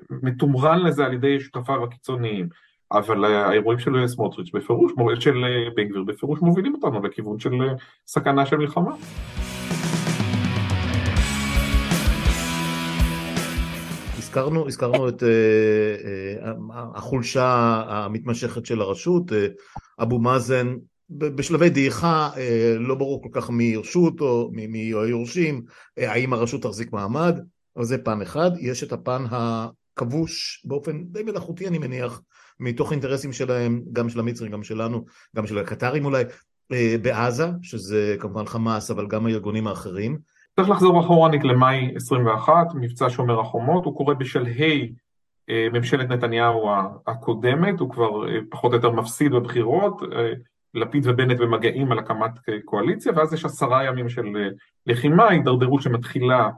[0.10, 2.50] מתומרן לזה על ידי שותפיו הקיצוניים,
[2.92, 5.44] אבל האירועים של סמוטריץ' בפירוש, של
[5.76, 7.52] בן גביר בפירוש מובילים אותנו לכיוון של
[8.08, 8.92] סכנה של מלחמה.
[14.28, 19.36] הזכרנו, הזכרנו את uh, uh, החולשה המתמשכת של הרשות, uh,
[20.04, 20.76] אבו מאזן
[21.10, 22.30] בשלבי דעיכה,
[22.80, 27.40] לא ברור כל כך מי ירשו אותו, מי יורשים, uh, האם הרשות תחזיק מעמד,
[27.76, 32.22] אבל זה פן אחד, יש את הפן הכבוש באופן די מלאכותי אני מניח,
[32.60, 36.24] מתוך אינטרסים שלהם, גם של המצרים, גם שלנו, גם של הקטרים אולי,
[37.02, 40.18] בעזה, שזה כמובן חמאס, אבל גם הארגונים האחרים.
[40.60, 44.93] צריך לחזור אחורנית למאי 21, מבצע שומר החומות, הוא קורה בשלהי
[45.50, 46.70] אה, ממשלת נתניהו
[47.08, 50.34] הקודמת, הוא כבר אה, פחות או יותר מפסיד בבחירות, אה,
[50.74, 52.32] לפיד ובנט במגעים על הקמת
[52.65, 54.52] קואליציה, ואז יש עשרה ימים של
[54.86, 56.50] לחימה, הידרדרות שמתחילה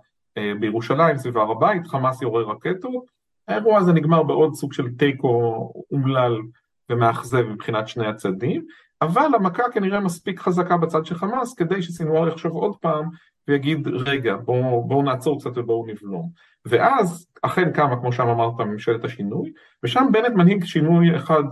[0.60, 3.04] בירושלים סביב הר הבית, חמאס יורה רקטות,
[3.48, 6.38] האירוע הזה נגמר בעוד סוג של תיקו אומלל
[6.90, 8.66] ומאכזב מבחינת שני הצדדים,
[9.02, 13.10] אבל המכה כנראה מספיק חזקה בצד של חמאס כדי שסינואר יחשוב עוד פעם
[13.50, 16.30] ויגיד רגע בואו בוא נעצור קצת ובואו נבלום.
[16.66, 19.52] ואז אכן קמה כמו שם אמרת ממשלת השינוי
[19.84, 21.44] ושם בנט מנהיג שינוי אחד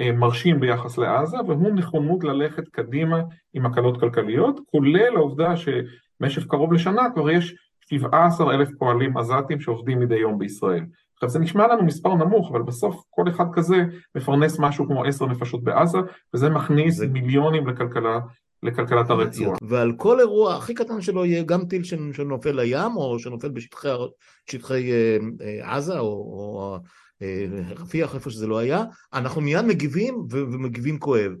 [0.00, 3.20] אה, מרשים ביחס לעזה והוא נכונות ללכת קדימה
[3.54, 10.00] עם הקלות כלכליות כולל העובדה שבמשך קרוב לשנה כבר יש 17 אלף פועלים עזתים שעובדים
[10.00, 10.84] מדי יום בישראל.
[11.14, 15.26] עכשיו זה נשמע לנו מספר נמוך, אבל בסוף כל אחד כזה מפרנס משהו כמו עשר
[15.26, 15.98] נפשות בעזה,
[16.34, 17.08] וזה מכניס זה...
[17.08, 18.18] מיליונים לכלכלה,
[18.64, 19.56] לכלכלת הרצועה.
[19.62, 23.88] ועל כל אירוע הכי קטן שלו יהיה גם טיל שנופל לים, או שנופל בשטחי
[24.50, 26.78] שטחי, אה, אה, עזה, או, או
[27.22, 27.46] אה,
[27.76, 31.32] רפיח, איפה שזה לא היה, אנחנו מיד מגיבים, ומגיבים כואב.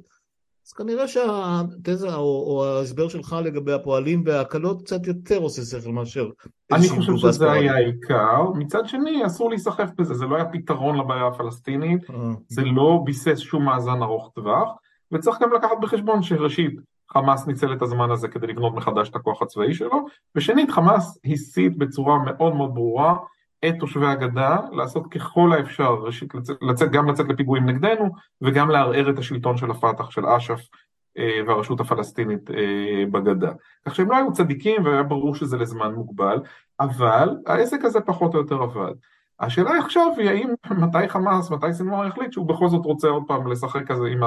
[0.66, 6.28] אז כנראה שהתזה או, או ההסבר שלך לגבי הפועלים וההקלות קצת יותר עושה שכל מאשר
[6.72, 11.26] אני חושב שזה היה העיקר, מצד שני אסור להיסחף בזה, זה לא היה פתרון לבעיה
[11.26, 12.02] הפלסטינית.
[12.48, 14.68] זה לא ביסס שום מאזן ארוך טווח,
[15.12, 16.74] וצריך גם לקחת בחשבון שראשית
[17.12, 21.78] חמאס ניצל את הזמן הזה כדי לבנות מחדש את הכוח הצבאי שלו, ושנית חמאס הסית
[21.78, 23.14] בצורה מאוד מאוד ברורה
[23.68, 29.10] את תושבי הגדה, לעשות ככל האפשר, ראשית לצאת, לצאת, גם לצאת לפיגועים נגדנו וגם לערער
[29.10, 30.60] את השלטון של הפת"ח, של אש"ף
[31.18, 33.52] אה, והרשות הפלסטינית אה, בגדה.
[33.86, 36.38] כך שהם לא היו צדיקים והיה ברור שזה לזמן מוגבל,
[36.80, 38.92] אבל העסק הזה פחות או יותר עבד.
[39.40, 43.52] השאלה עכשיו היא האם מתי חמאס, מתי סינואר יחליט שהוא בכל זאת רוצה עוד פעם
[43.52, 44.20] לשחק כזה עם,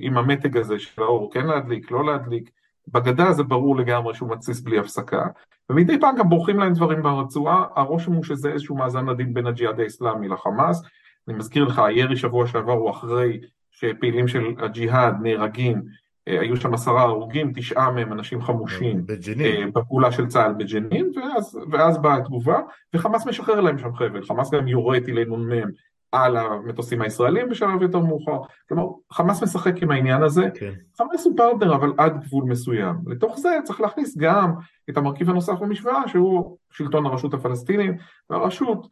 [0.00, 2.50] עם המתג הזה של האור, כן להדליק, לא להדליק.
[2.92, 5.26] בגדה זה ברור לגמרי שהוא מתסיס בלי הפסקה,
[5.70, 9.80] ומדי פעם גם בורחים להם דברים ברצועה, הרושם הוא שזה איזשהו מאזן עדין בין הג'יהאד
[9.80, 10.82] האסלאמי לחמאס,
[11.28, 15.82] אני מזכיר לך, הירי שבוע שעבר הוא אחרי שפעילים של הג'יהאד נהרגים,
[16.28, 19.62] אה, היו שם עשרה הרוגים, תשעה מהם אנשים חמושים, בג'נין.
[19.62, 22.60] אה, בפעולה של צה"ל בג'נין, ואז, ואז באה התגובה,
[22.94, 25.70] וחמאס משחרר להם שם חבל, חמאס גם יורה טילי נ"מ
[26.12, 30.72] על המטוסים הישראלים בשלב יותר מאוחר, כלומר חמאס משחק עם העניין הזה, כן.
[30.98, 34.52] חמאס הוא פרטנר אבל עד גבול מסוים, לתוך זה צריך להכניס גם
[34.90, 37.96] את המרכיב הנוסף במשוואה שהוא שלטון הרשות הפלסטינית,
[38.30, 38.86] והרשות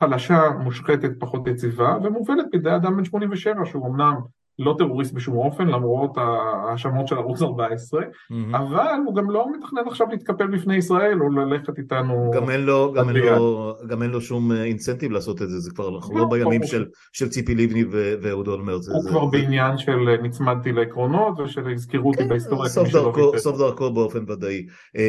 [0.00, 4.14] חלשה, מושחתת, פחות יציבה ומובלת בידי אדם בן 87 שהוא אמנם
[4.58, 8.34] לא טרוריסט בשום אופן, למרות ההאשמות של ערוץ 14, mm-hmm.
[8.56, 12.30] אבל הוא גם לא מתכנן עכשיו להתקפל בפני ישראל או ללכת איתנו...
[12.34, 15.70] גם אין לו, גם אין לו, גם אין לו שום אינסנטיב לעשות את זה, זה
[15.70, 17.84] כבר, אנחנו לא, לא בימים של, של ציפי לבני
[18.22, 18.82] ואהוד אולמרט.
[18.92, 19.38] הוא זה, כבר זה...
[19.38, 22.68] בעניין של אה, נצמדתי לעקרונות ושל הזכירו אותי כן, בהיסטוריה.
[22.68, 24.66] סוף דרכו, סוף דרכו באופן ודאי.
[24.66, 25.00] כן.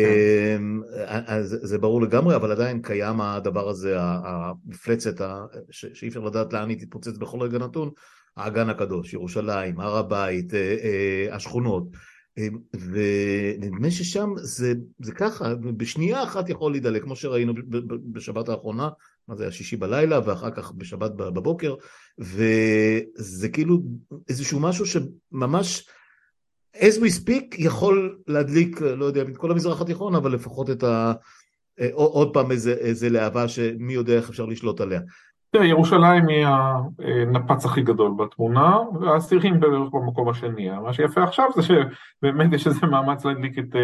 [0.59, 0.81] אמ,
[1.27, 5.25] אז זה ברור לגמרי, אבל עדיין קיים הדבר הזה, המפלצת,
[5.71, 7.89] שאי אפשר לדעת לאן היא תתפוצץ בכל רגע נתון.
[8.37, 11.83] האגן הקדוש, ירושלים, הר הבית, אה, אה, השכונות.
[12.73, 17.53] ונדמה ששם זה, זה ככה, בשנייה אחת יכול להידלק, כמו שראינו
[18.11, 18.89] בשבת האחרונה,
[19.27, 21.75] מה זה היה שישי בלילה, ואחר כך בשבת בבוקר,
[22.19, 23.83] וזה כאילו
[24.29, 25.87] איזשהו משהו שממש,
[26.75, 31.13] as we speak, יכול להדליק, לא יודע, את כל המזרח התיכון, אבל לפחות את ה...
[31.93, 35.01] עוד פעם איזה, איזה להבה שמי יודע איך אפשר לשלוט עליה.
[35.55, 36.47] תראה, ירושלים היא
[36.99, 40.69] הנפץ הכי גדול בתמונה, והסירים בערך במקום השני.
[40.69, 43.75] מה שיפה עכשיו זה שבאמת יש איזה מאמץ להדליק את,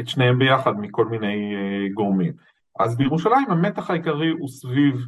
[0.00, 1.54] את שניהם ביחד מכל מיני
[1.94, 2.32] גורמים.
[2.80, 5.06] אז בירושלים המתח העיקרי הוא סביב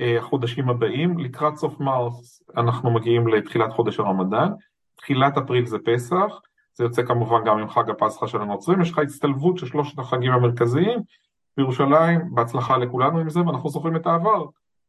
[0.00, 4.48] החודשים הבאים, לקראת סוף מרס אנחנו מגיעים לתחילת חודש הרמדאן,
[4.96, 6.40] תחילת אפריל זה פסח,
[6.74, 10.32] זה יוצא כמובן גם עם חג הפסחא של הנוצרים, יש לך הצטלבות של שלושת החגים
[10.32, 10.98] המרכזיים,
[11.56, 14.44] בירושלים, בהצלחה לכולנו עם זה, ואנחנו זוכרים את העבר.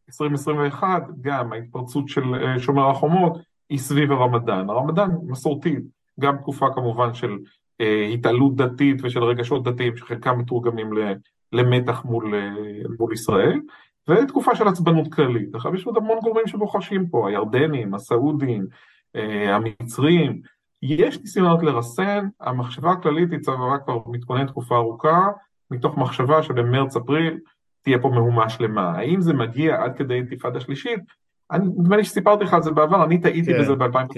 [0.07, 3.37] 2021, גם ההתפרצות של אה, שומר החומות
[3.69, 4.69] היא סביב הרמדאן.
[4.69, 5.75] הרמדאן מסורתי,
[6.19, 7.37] גם תקופה כמובן של
[7.81, 10.89] אה, התעלות דתית ושל רגשות דתיים שחלקם מתורגמים
[11.53, 12.51] למתח מול, אה,
[12.99, 13.59] מול ישראל,
[14.09, 15.55] ותקופה של עצבנות כללית.
[15.55, 18.65] עכשיו יש עוד המון גורמים שבוחשים פה, הירדנים, הסעודים,
[19.47, 20.41] המצרים,
[20.81, 25.27] יש ניסיונות לרסן, המחשבה הכללית היא צברה כבר מתכוננת תקופה ארוכה,
[25.71, 27.37] מתוך מחשבה שבמרץ-אפריל
[27.87, 28.91] תהיה פה מהומה שלמה.
[28.91, 30.99] האם זה מגיע עד כדי אינתיפאדה שלישית?
[31.53, 34.13] נדמה לי שסיפרתי לך על זה בעבר, אני טעיתי כן, בזה ב-2015.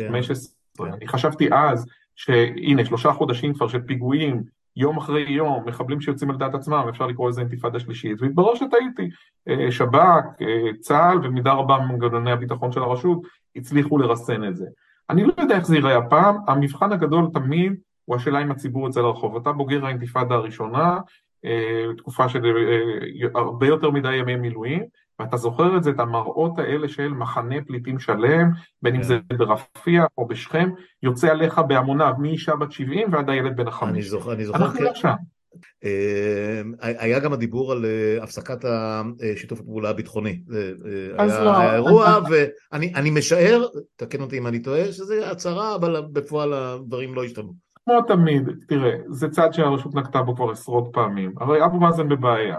[0.78, 0.94] כן.
[0.94, 4.44] אני חשבתי אז שהנה שלושה חודשים כבר של פיגועים,
[4.76, 9.10] יום אחרי יום, מחבלים שיוצאים על דעת עצמם, אפשר לקרוא לזה אינתיפאדה שלישית, והתברר שטעיתי.
[9.50, 13.22] אה, שב"כ, אה, צה"ל ובמידה רבה מנגנוני הביטחון של הרשות
[13.56, 14.66] הצליחו לרסן את זה.
[15.10, 17.74] אני לא יודע איך זה ייראה הפעם, המבחן הגדול תמיד
[18.06, 19.36] הוא השאלה אם הציבור יוצא לרחוב.
[19.36, 20.98] אתה בוגר האינתיפאדה הראשונה,
[21.98, 24.84] תקופה של אה, הרבה יותר מדי ימי מילואים,
[25.20, 28.50] ואתה זוכר את זה, את המראות האלה של מחנה פליטים שלם,
[28.82, 29.38] בין אם זה כן.
[29.38, 30.70] ברפיח או בשכם,
[31.04, 33.90] יוצא עליך בהמוניו, מאישה בת 70 ועד הילד בן החמש.
[33.90, 35.14] אני זוכר, אני זוכר, אנחנו לא שם.
[35.84, 37.86] אה, היה גם הדיבור על
[38.22, 40.42] הפסקת השיתוף הפעולה הביטחוני.
[41.18, 47.16] היה לא, אירוע, ואני משער, תקן אותי אם אני טועה, שזה הצהרה, אבל בפועל הדברים
[47.16, 47.69] לא השתנו.
[47.90, 51.34] כמו תמיד, תראה, זה צעד שהרשות נקטה בו כבר עשרות פעמים.
[51.38, 52.58] הרי אבו מאזן בבעיה.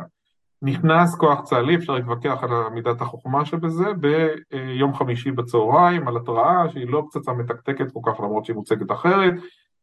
[0.62, 6.90] נכנס כוח צה"לי, אפשר להתווכח על מידת החוכמה שבזה, ביום חמישי בצהריים, על התראה שהיא
[6.90, 9.34] לא פצצה מתקתקת כל כך למרות שהיא מוצגת אחרת,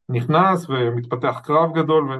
[0.09, 2.11] נכנס ומתפתח קרב גדול.
[2.11, 2.13] ו...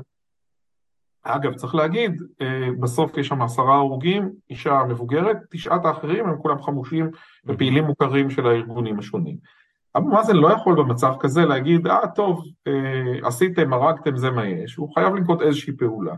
[1.24, 6.62] אגב, צריך להגיד, אה, בסוף יש שם עשרה הרוגים, אישה מבוגרת, תשעת האחרים הם כולם
[6.62, 7.12] חמושים
[7.46, 9.38] ופעילים מוכרים של הארגונים השונים.
[9.98, 14.76] אבו מאזן לא יכול במצב כזה להגיד, אה טוב, אה, עשיתם, הרגתם, זה מה יש,
[14.76, 16.14] הוא חייב לנקוט איזושהי פעולה.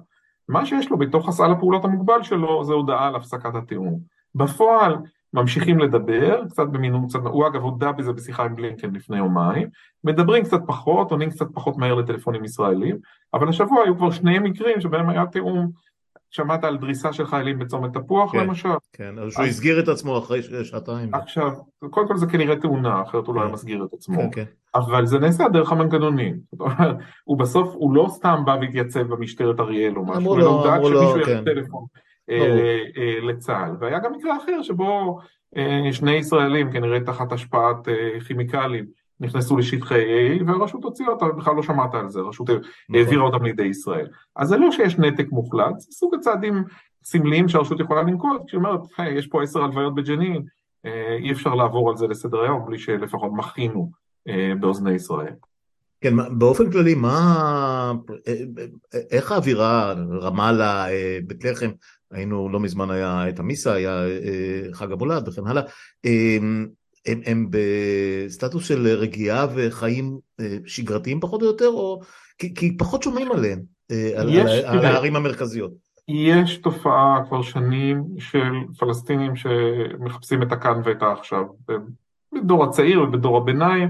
[0.47, 3.99] מה שיש לו בתוך הסל הפעולות המוגבל שלו זה הודעה על הפסקת התיאום.
[4.35, 4.95] בפועל
[5.33, 9.67] ממשיכים לדבר, קצת במינון קצת, הוא אגב הודה בזה בשיחה עם בלינקן לפני יומיים,
[10.03, 12.97] מדברים קצת פחות, עונים קצת פחות מהר לטלפונים ישראלים,
[13.33, 15.71] אבל השבוע היו כבר שני מקרים שבהם היה תיאום
[16.31, 18.69] שמעת על דריסה של חיילים בצומת תפוח כן, למשל?
[18.93, 21.13] כן, אז הוא הסגיר את עצמו אחרי שעתיים.
[21.13, 21.51] עכשיו,
[21.89, 23.53] קודם כל זה כנראה תאונה, אחרת הוא לא היה כן.
[23.53, 24.21] מסגיר את עצמו.
[24.21, 24.43] כן, כן.
[24.75, 26.39] אבל זה נעשה דרך המנגנונים.
[27.23, 31.13] הוא בסוף, הוא לא סתם בא והתייצב במשטרת אריאל או משהו, אמרו לו, אמרו לו,
[31.25, 31.43] כן.
[31.45, 31.85] טלפון
[32.29, 33.71] אה, אה, לצה"ל.
[33.79, 35.19] והיה גם מקרה אחר שבו
[35.57, 37.87] אה, שני ישראלים, כנראה תחת השפעת
[38.27, 38.85] כימיקלים,
[39.19, 40.03] נכנסו לשטחי
[40.39, 42.61] A והרשות הוציאה אותם, בכלל לא שמעת על זה, הרשות נכון.
[42.95, 44.07] העבירה אותם לידי ישראל.
[44.35, 46.63] אז זה לא שיש נתק מוחלט, זה סוג הצעדים
[47.03, 50.43] סמליים שהרשות יכולה לנקוט, כשהיא אומרת, היי, יש פה עשר הלוויות בג'נין,
[50.85, 53.91] אה, אי אפשר לעבור על זה לסדר היום בלי שלפחות מכינו
[54.27, 55.33] אה, באוזני ישראל.
[56.01, 57.93] כן, באופן כללי, מה,
[58.27, 58.33] אה,
[59.11, 60.85] איך האווירה, רמאללה,
[61.27, 61.69] בית לחם,
[62.11, 64.03] היינו, לא מזמן היה את המיסה, היה
[64.73, 65.63] חג המולד וכן הלאה,
[67.11, 72.01] הם, הם בסטטוס של רגיעה וחיים אה, שגרתיים פחות או יותר, או
[72.37, 73.59] כי, כי פחות שומעים עליהם,
[73.91, 75.71] אה, על, יש, על, על הערים המרכזיות.
[76.07, 81.45] יש תופעה כבר שנים של פלסטינים שמחפשים את הכאן ואת העכשיו.
[82.33, 83.89] בדור הצעיר ובדור הביניים,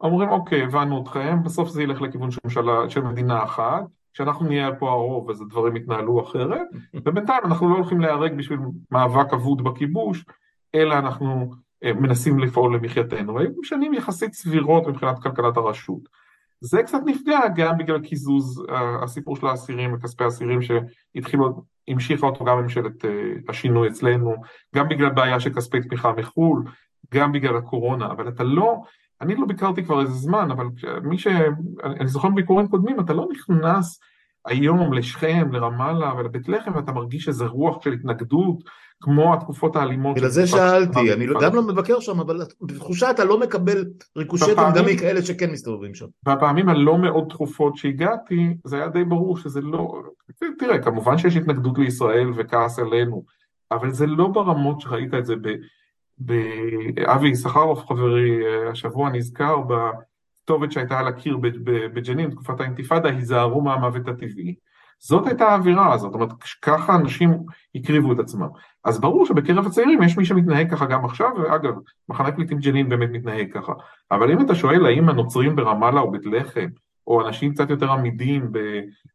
[0.00, 3.82] אומרים אוקיי, הבנו אתכם, בסוף זה ילך לכיוון של, ממשלה, של מדינה אחת,
[4.14, 6.66] כשאנחנו נהיה פה הרוב אז הדברים יתנהלו אחרת,
[7.04, 8.58] ובינתיים אנחנו לא הולכים להיהרג בשביל
[8.90, 10.24] מאבק אבוד בכיבוש,
[10.74, 11.52] אלא אנחנו
[11.84, 16.08] מנסים לפעול למחייתנו, היו שנים יחסית סבירות מבחינת כלכלת הרשות.
[16.60, 22.44] זה קצת נפגע גם בגלל קיזוז אה, הסיפור של האסירים וכספי האסירים שהתחילו, המשיכה אותו
[22.44, 23.10] גם ממשלת אה,
[23.48, 24.34] השינוי אצלנו,
[24.74, 26.64] גם בגלל בעיה של כספי תמיכה מחו"ל,
[27.14, 28.76] גם בגלל הקורונה, אבל אתה לא,
[29.20, 30.66] אני לא ביקרתי כבר איזה זמן, אבל
[31.02, 31.26] מי ש...
[31.84, 34.00] אני זוכר בביקורים קודמים, אתה לא נכנס,
[34.46, 38.56] היום לשכם, לרמאללה ולבית לחם, ואתה מרגיש איזה רוח של התנגדות,
[39.00, 40.16] כמו התקופות האלימות.
[40.16, 43.84] בגלל זה שאלתי, אני גם לא מבקר שם, אבל בתחושה אתה לא מקבל
[44.16, 46.06] ריקושטים גם מכאלה שכן מסתובבים שם.
[46.22, 50.02] בפעמים הלא מאוד תכופות שהגעתי, זה היה די ברור שזה לא...
[50.58, 53.24] תראה, כמובן שיש התנגדות לישראל וכעס עלינו,
[53.70, 55.34] אבל זה לא ברמות שראית את זה
[56.24, 56.32] ב...
[57.06, 61.36] אבי יששכרוף חברי השבוע נזכר בכתובת שהייתה על הקיר
[61.94, 64.54] בג'נין, תקופת האינתיפאדה, היזהרו מהמוות הטבעי.
[64.98, 66.32] זאת הייתה האווירה הזאת, זאת אומרת,
[66.62, 67.38] ככה אנשים
[67.74, 68.48] הקריבו את עצמם.
[68.84, 71.74] אז ברור שבקרב הצעירים יש מי שמתנהג ככה גם עכשיו, ואגב,
[72.08, 73.72] מחנה פליטים ג'נין באמת מתנהג ככה.
[74.10, 76.66] אבל אם אתה שואל האם הנוצרים ברמאללה או בית לחם,
[77.06, 78.52] או אנשים קצת יותר עמידים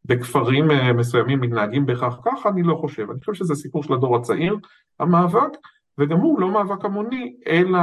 [0.06, 3.10] בכפרים אה, מסוימים מתנהגים בהכרח ככה, אני לא חושב.
[3.10, 4.58] אני חושב שזה סיפור של הדור הצעיר,
[5.00, 5.52] המאבק,
[5.98, 7.80] וגם הוא לא מאבק המוני, אלא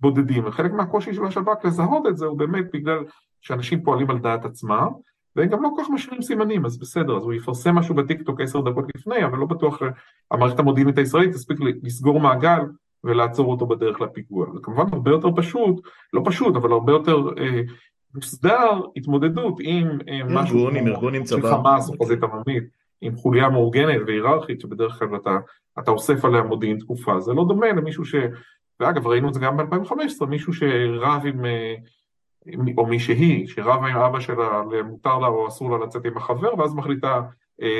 [0.00, 0.46] בודדים.
[0.46, 3.04] וחלק מהקושי של השב"כ לזהות את זה הוא באמת בגלל
[3.40, 4.88] שאנשים פועלים על דעת עצמם,
[5.36, 8.60] והם גם לא כל כך משאירים סימנים, אז בסדר, אז הוא יפרסם משהו בטיקטוק עשר
[8.60, 12.60] דקות לפני, אבל לא בטוח שהמערכת המודיעינית הישראלית תספיק לסגור מעגל
[13.04, 14.46] ולעצור אותו בדרך לפיגוע.
[14.52, 15.80] זה כמובן הרבה יותר פשוט,
[16.12, 17.60] לא פשוט, אבל הרבה יותר אה,
[18.14, 22.64] מוסדר, התמודדות עם אה, משהו עם ארגון עם צבא, חמאס או חזית עממית,
[23.00, 25.38] עם חוליה מאורגנת והיררכית, שבדרך כלל אתה,
[25.78, 27.20] אתה אוסף עליה מודיעין תקופה.
[27.20, 28.14] זה לא דומה למישהו ש...
[28.80, 31.44] ואגב, ראינו את זה גם ב-2015, מישהו שרב עם...
[31.44, 31.74] אה,
[32.76, 36.58] או מי שהיא, שרבה עם אבא שלה, מותר לה או אסור לה לצאת עם החבר,
[36.58, 37.20] ואז מחליטה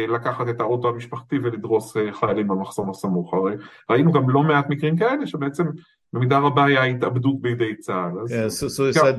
[0.08, 3.34] לקחת את האוטו המשפחתי ולדרוס אה, חיילים במחסום הסמוך.
[3.34, 3.54] הרי
[3.90, 5.64] ראינו גם לא מעט מקרים כאלה, שבעצם
[6.12, 8.48] במידה רבה היה התאבדות בידי צה"ל.
[8.48, 9.16] סויסייד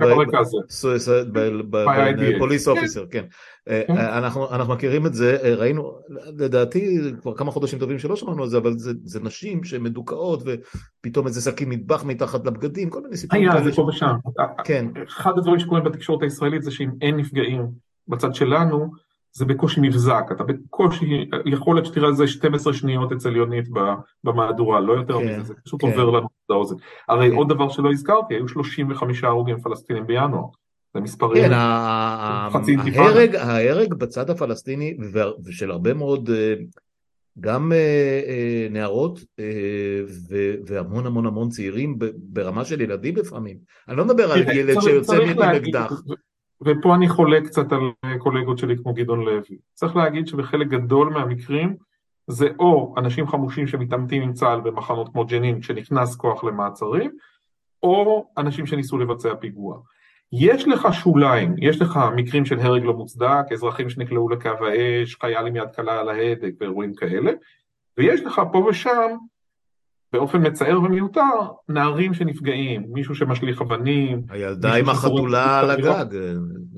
[2.40, 3.26] פוליס אופיסר, כן.
[3.70, 3.98] אה, כן.
[3.98, 6.00] אנחנו מכירים את זה, ראינו,
[6.38, 11.52] לדעתי כבר כמה חודשים טובים שלא שמענו על זה, אבל זה נשים שמדוכאות ופתאום איזה
[11.52, 13.52] שקים מטבח מתחת לבגדים, כל מיני סיפורים.
[13.52, 14.16] היה, זה פה ושם.
[14.64, 14.86] כן.
[15.08, 17.68] אחד הדברים שקורים בתקשורת הישראלית זה שאם אין נפגעים
[18.08, 19.05] בצד שלנו,
[19.38, 23.66] זה בקושי מבזק, אתה בקושי, יכול להיות שתראה איזה 12 שניות אצל יונית
[24.24, 25.88] במהדורה, לא יותר כן, מזה, זה פשוט כן.
[25.88, 26.76] עובר לנו את האוזן.
[27.10, 27.36] הרי כן.
[27.36, 30.44] עוד דבר שלא הזכרתי, היו 35 הרוגים פלסטינים בינואר.
[30.94, 31.56] זה מספרים כן,
[32.52, 33.44] חצי אינתיפאדה.
[33.44, 34.98] ההרג בצד הפלסטיני
[35.46, 36.54] ושל הרבה מאוד אה,
[37.40, 39.20] גם אה, אה, נערות
[40.66, 43.58] והמון המון המון צעירים ברמה של ילדים לפעמים.
[43.88, 46.02] אני לא מדבר על ילד שיוצא מאקדח.
[46.66, 47.82] ופה אני חולק קצת על
[48.18, 49.58] קולגות שלי כמו גדעון לוי.
[49.74, 51.76] צריך להגיד שבחלק גדול מהמקרים
[52.28, 57.12] זה או אנשים חמושים שמתעמתים עם צה"ל במחנות כמו ג'נין כשנכנס כוח למעצרים,
[57.84, 59.80] או אנשים שניסו לבצע פיגוע.
[60.32, 65.48] יש לך שוליים, יש לך מקרים של הרג לא מוצדק, אזרחים שנקלעו לקו האש, חייל
[65.48, 67.32] עם יד קלה על ההדק ואירועים כאלה,
[67.98, 69.12] ויש לך פה ושם
[70.16, 71.22] באופן מצער ומיותר,
[71.70, 74.22] נערים שנפגעים, מישהו שמשליך אבנים.
[74.30, 76.06] הילדה עם החתולה על הגג.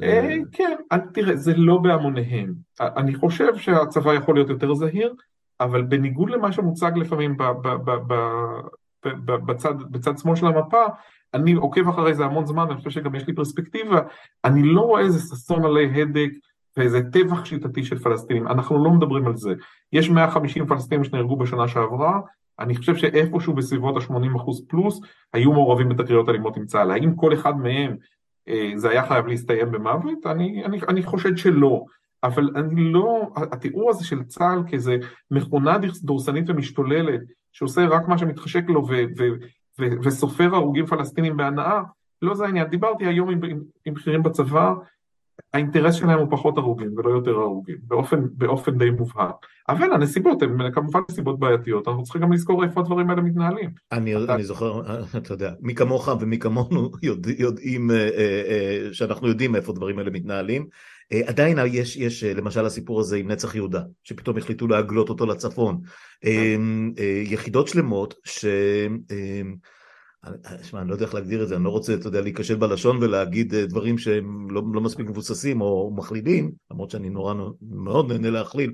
[0.03, 0.75] אה, כן,
[1.13, 2.53] תראה, זה לא בהמוניהם.
[2.79, 5.13] אני חושב שהצבא יכול להיות יותר זהיר,
[5.59, 7.37] אבל בניגוד למה שמוצג לפעמים
[9.91, 10.83] בצד שמאל של המפה,
[11.33, 14.01] אני עוקב אחרי זה המון זמן, אני חושב שגם יש לי פרספקטיבה,
[14.45, 16.29] אני לא רואה איזה ששון עלי הדק
[16.77, 19.53] ואיזה טבח שיטתי של פלסטינים, אנחנו לא מדברים על זה.
[19.93, 22.19] יש 150 פלסטינים שנהרגו בשנה שעברה,
[22.59, 25.01] אני חושב שאיפשהו בסביבות ה-80% פלוס
[25.33, 26.91] היו מעורבים בתקריות אלימות עם צה"ל.
[26.91, 27.97] האם כל אחד מהם
[28.47, 30.25] אה, זה היה חייב להסתיים במוות?
[30.25, 31.83] אני, אני, אני חושד שלא.
[32.23, 34.97] אבל אני לא, התיאור הזה של צה"ל כאיזה
[35.31, 39.23] מכונה דורסנית ומשתוללת, שעושה רק מה שמתחשק לו ו, ו,
[39.79, 41.81] ו, וסופר הרוגים פלסטינים בהנאה,
[42.21, 42.67] לא זה העניין.
[42.67, 44.73] דיברתי היום עם, עם, עם בכירים בצבא,
[45.53, 49.35] האינטרס שלהם הוא פחות הרוגים ולא יותר הרוגים, באופן, באופן די מובהק.
[49.69, 53.69] אבל הנסיבות הן כמובן נסיבות בעייתיות, אנחנו צריכים גם לזכור איפה הדברים האלה מתנהלים.
[53.91, 54.35] אני, אתה...
[54.35, 54.81] אני זוכר,
[55.17, 59.99] אתה יודע, מי כמוך ומי כמונו יודע, יודעים אה, אה, אה, שאנחנו יודעים איפה הדברים
[59.99, 60.67] האלה מתנהלים.
[61.27, 65.81] עדיין יש, יש למשל הסיפור הזה עם נצח יהודה, שפתאום החליטו להגלות אותו לצפון.
[67.25, 68.45] יחידות שלמות ש...
[70.63, 72.97] שמע, אני לא יודע איך להגדיר את זה, אני לא רוצה, אתה יודע, להיכשל בלשון
[73.03, 78.29] ולהגיד אה, דברים שהם לא, לא מספיק מבוססים או מכלילים, למרות שאני נורא מאוד נהנה
[78.29, 78.73] להכליל,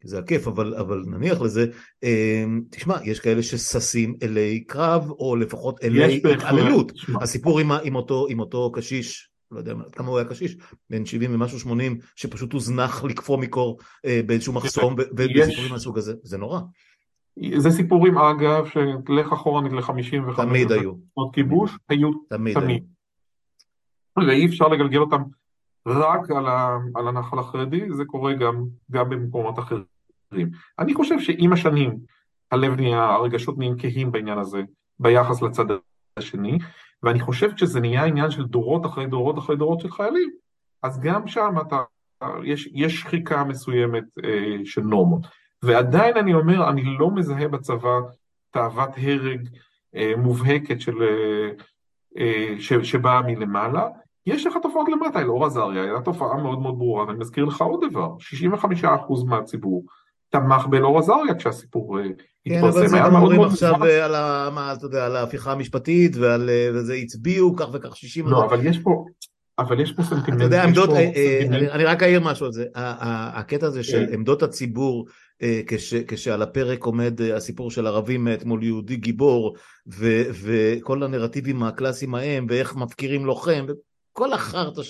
[0.00, 1.66] כי זה הכיף, אבל, אבל נניח לזה,
[2.04, 6.92] אה, תשמע, יש כאלה שששים אלי קרב, או לפחות אלי התעללות.
[7.20, 10.56] הסיפור עם, עם, אותו, עם אותו קשיש, לא יודע כמה הוא היה קשיש,
[10.90, 16.38] בן 70 ומשהו 80, שפשוט הוזנח לקפוא מקור אה, באיזשהו מחסום, וסיפורים מהסוג הזה, זה
[16.38, 16.60] נורא.
[17.56, 20.92] זה סיפורים אגב, שלך אחורנית ל-55 תמיד היו.
[21.14, 22.60] עוד כיבוש, היו תמיד.
[22.60, 22.84] תמיד.
[24.16, 25.22] ואי אפשר לגלגל אותם
[25.86, 30.50] רק על, ה, על הנחל החרדי, זה קורה גם, גם במקומות אחרים.
[30.78, 31.98] אני חושב שעם השנים
[32.50, 34.62] הלב נהיה, הרגשות נהיים כהים בעניין הזה,
[34.98, 35.64] ביחס לצד
[36.16, 36.58] השני,
[37.02, 40.30] ואני חושב שזה נהיה עניין של דורות אחרי דורות אחרי דורות של חיילים,
[40.82, 41.82] אז גם שם אתה
[42.44, 45.26] יש, יש שחיקה מסוימת אה, של נורמות.
[45.64, 47.98] ועדיין אני אומר, אני לא מזהה בצבא
[48.50, 49.48] תאוות הרג
[49.96, 51.50] אה, מובהקת של, אה,
[52.18, 53.88] אה, ש, שבאה מלמעלה.
[54.26, 57.90] יש לך תופעות למטה, אלאור עזריה הייתה תופעה מאוד מאוד ברורה, ואני מזכיר לך עוד
[57.90, 58.86] דבר, 65%
[59.26, 59.84] מהציבור
[60.30, 62.04] תמך באלאור עזריה כשהסיפור אה,
[62.48, 66.16] כן, אבל זה גם אומרים עכשיו אה, על, ה, מה, אתה יודע, על ההפיכה המשפטית
[66.16, 66.50] ועל
[66.80, 68.28] זה הצביעו כך וכך 60...
[68.28, 69.04] לא, אבל יש פה,
[69.58, 70.36] אבל יש פה סנטימנט.
[70.36, 70.90] אתה יודע, עמדות,
[71.72, 74.14] אני רק אעיר משהו על זה, הקטע הזה של כן.
[74.14, 75.06] עמדות הציבור
[76.08, 79.54] כשעל הפרק עומד הסיפור של ערבים אתמול יהודי גיבור
[80.42, 83.66] וכל הנרטיבים הקלאסיים ההם ואיך מפקירים לוחם
[84.12, 84.82] כל החרטא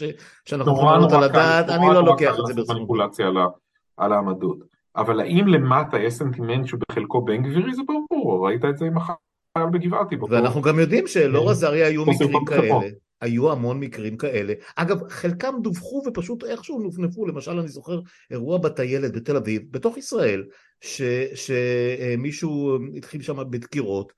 [0.45, 3.53] שאנחנו יכולים לראות על הדעת, אני לא לוקח את זה ברצינות.
[3.97, 4.59] על העמדות.
[4.97, 8.97] אבל האם למטה יש סנטימנט שהוא בחלקו בן גבירי זה ברור, ראית את זה עם
[8.97, 10.17] החייל בגבעתי.
[10.31, 11.49] ואנחנו גם יודעים שלא כן.
[11.49, 12.75] עזריה היו מקרים כאלה,
[13.21, 14.55] היו המון מקרים כאלה.
[14.77, 18.01] אגב, חלקם דווחו ופשוט איכשהו נופנפו, למשל אני זוכר
[18.31, 20.45] אירוע בטיילת בתל אביב, בתוך ישראל,
[21.35, 24.13] שמישהו התחיל שם בדקירות,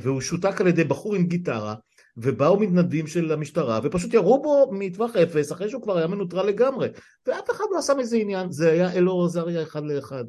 [0.00, 1.74] והוא שותק על ידי בחור עם גיטרה,
[2.16, 6.88] ובאו מתנדבים של המשטרה ופשוט ירו בו מטווח אפס אחרי שהוא כבר היה מנוטרל לגמרי.
[7.26, 8.50] ואף אחד לא עשה מזה עניין.
[8.52, 10.24] זה היה אלאור עזריה אחד לאחד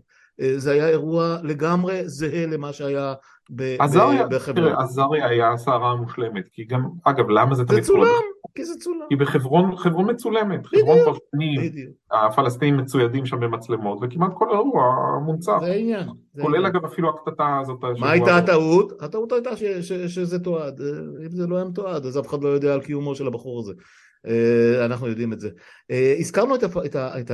[0.58, 3.14] זה היה אירוע לגמרי זהה למה שהיה
[4.30, 4.74] בחברון.
[4.78, 8.08] עזריה היה הסערה המושלמת כי גם אגב למה זה תמיד צולם
[8.56, 9.06] כי זה צולם.
[9.10, 11.62] כי בחברון חברון מצולמת חברון כבר שנים
[12.12, 14.84] הפלסטינים מצוידים שם במצלמות וכמעט כל אירוע
[15.26, 15.58] מונצח.
[15.60, 16.08] זה העניין.
[16.42, 17.78] כולל אגב אפילו הקטטה הזאת.
[18.00, 19.02] מה הייתה הטעות?
[19.02, 19.50] הטעות הייתה
[20.08, 20.82] שזה תועד
[21.26, 23.74] אם זה לא היה מתועד אז אף אחד לא יודע על קיומו של הבחור הזה.
[24.28, 25.50] אה, אנחנו יודעים את זה.
[25.92, 26.56] אה, הזכרנו
[26.96, 27.32] את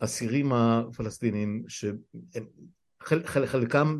[0.00, 1.64] האסירים הפלסטינים
[3.04, 3.98] שחלקם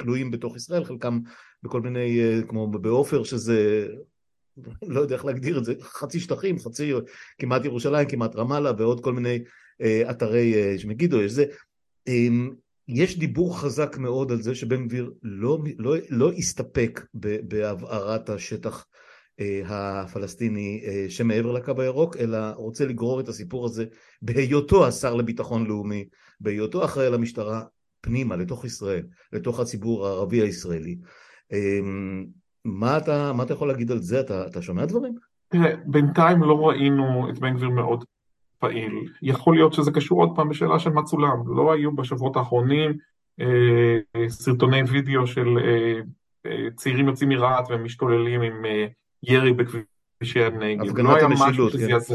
[0.00, 1.20] כלואים בתוך ישראל, חלקם
[1.62, 3.88] בכל מיני, אה, כמו בעופר שזה,
[4.82, 6.92] לא יודע איך להגדיר את זה, חצי שטחים, חצי
[7.38, 9.38] כמעט ירושלים, כמעט רמאללה ועוד כל מיני
[10.10, 11.44] אתרי שמגידו, יש זה.
[12.88, 19.09] יש דיבור חזק מאוד על זה שבן גביר לא, לא, לא הסתפק בהבערת השטח אה,
[19.64, 23.84] הפלסטיני אה, שמעבר לקו הירוק, אלא רוצה לגרור את הסיפור הזה
[24.22, 26.04] בהיותו השר לביטחון לאומי,
[26.40, 27.62] בהיותו אחראי על המשטרה
[28.00, 30.98] פנימה, לתוך ישראל, לתוך הציבור הערבי הישראלי.
[31.52, 32.26] אמ,
[32.64, 34.20] מה אתה, מה אתה יכול להגיד על זה?
[34.20, 35.14] אתה, אתה שומע דברים?
[35.48, 38.04] תראה, בינתיים לא ראינו את בן גביר מאוד
[38.58, 38.92] פעיל.
[39.22, 41.56] יכול להיות שזה קשור עוד פעם בשאלה של מה צולם.
[41.56, 42.92] לא היו בשבועות האחרונים
[43.40, 46.00] אה, סרטוני וידאו של אה,
[46.46, 48.86] אה, צעירים יוצאים מרהט והם משתוללים עם אה,
[49.22, 50.98] ירי בכבישי הנגב.
[50.98, 52.14] לא המשילות, כן.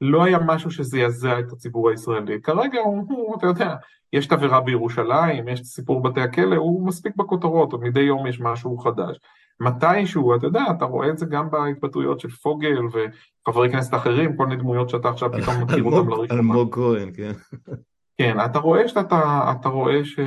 [0.00, 2.40] לא היה משהו שזעזע את הציבור הישראלי.
[2.42, 3.74] כרגע הוא, הוא, אתה יודע,
[4.12, 8.40] יש את עבירה בירושלים, יש את סיפור בתי הכלא, הוא מספיק בכותרות, מדי יום יש
[8.40, 9.16] משהו חדש.
[9.60, 14.46] מתישהו, אתה יודע, אתה רואה את זה גם בהתבטאויות של פוגל וחברי כנסת אחרים, כל
[14.46, 16.40] מיני דמויות שאתה עכשיו פתאום מכיר אותם לראשונה.
[16.40, 17.32] אלמוג כהן, כן.
[18.18, 20.20] כן, אתה רואה שאתה, אתה רואה ש...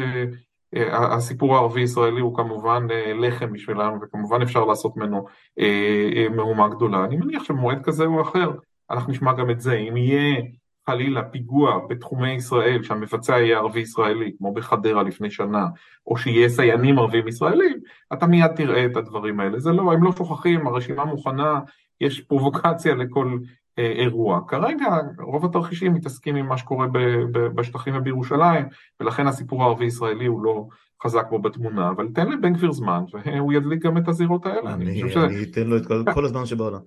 [0.91, 5.25] הסיפור הערבי-ישראלי הוא כמובן אה, לחם בשבילם, וכמובן אפשר לעשות ממנו
[5.59, 7.05] אה, אה, מהומה גדולה.
[7.05, 8.51] אני מניח שבמועד כזה או אחר,
[8.91, 9.73] אנחנו נשמע גם את זה.
[9.73, 10.41] אם יהיה
[10.89, 15.65] חלילה פיגוע בתחומי ישראל שהמבצע יהיה ערבי-ישראלי, כמו בחדרה לפני שנה,
[16.07, 17.77] או שיהיה סיינים ערבים ישראלים,
[18.13, 19.59] אתה מיד תראה את הדברים האלה.
[19.59, 21.59] זה לא, הם לא שוכחים, הרשימה מוכנה,
[22.01, 23.37] יש פרובוקציה לכל אה,
[23.77, 24.39] אירוע.
[24.47, 26.87] כרגע רוב התרחישים מתעסקים עם מה שקורה
[27.31, 28.65] בשטחים ובירושלים,
[28.99, 30.67] ולכן הסיפור הערבי-ישראלי הוא לא
[31.03, 34.73] חזק בו בתמונה, אבל תן לבן גביר זמן, והוא ידליק גם את הזירות האלה.
[34.73, 36.79] אני, אני, אני אתן לו את כל, כל הזמן שבעולם.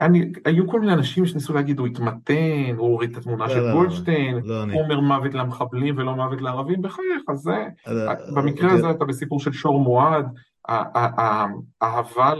[0.00, 3.60] אני, היו כל מיני אנשים שניסו להגיד, הוא התמתן, הוא הוריד את התמונה לא, של
[3.60, 4.82] לא, גולדשטיין, לא, הוא.
[4.82, 7.66] אומר מוות למחבלים ולא מוות לערבים, בחייך, אז זה,
[8.34, 8.78] במקרה אוקיי.
[8.78, 10.26] הזה אתה בסיפור של שור מועד,
[10.68, 12.32] האהבה.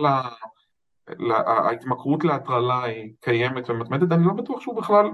[1.47, 5.07] ההתמכרות להטרלה היא קיימת ומתמדת, אני לא בטוח שהוא בכלל,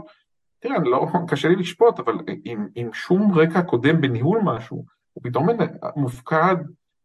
[0.61, 5.49] תראה, לא, קשה לי לשפוט, אבל עם, עם שום רקע קודם בניהול משהו, הוא פתאום
[5.97, 6.57] מופקד,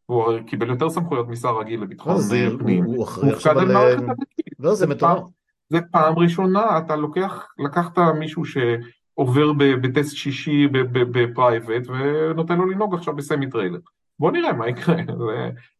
[0.05, 4.59] הוא הרי קיבל יותר סמכויות משר רגיל לביטחון לא, פנים, הוא מופקד על מערכת הדתית.
[4.59, 5.23] לא, זה מטורף.
[5.69, 13.15] זה פעם ראשונה, אתה לוקח, לקחת מישהו שעובר בטסט שישי בפרייבט ונותן לו לנהוג עכשיו
[13.15, 13.79] בסמי טריילר.
[14.21, 14.95] בוא נראה מה יקרה,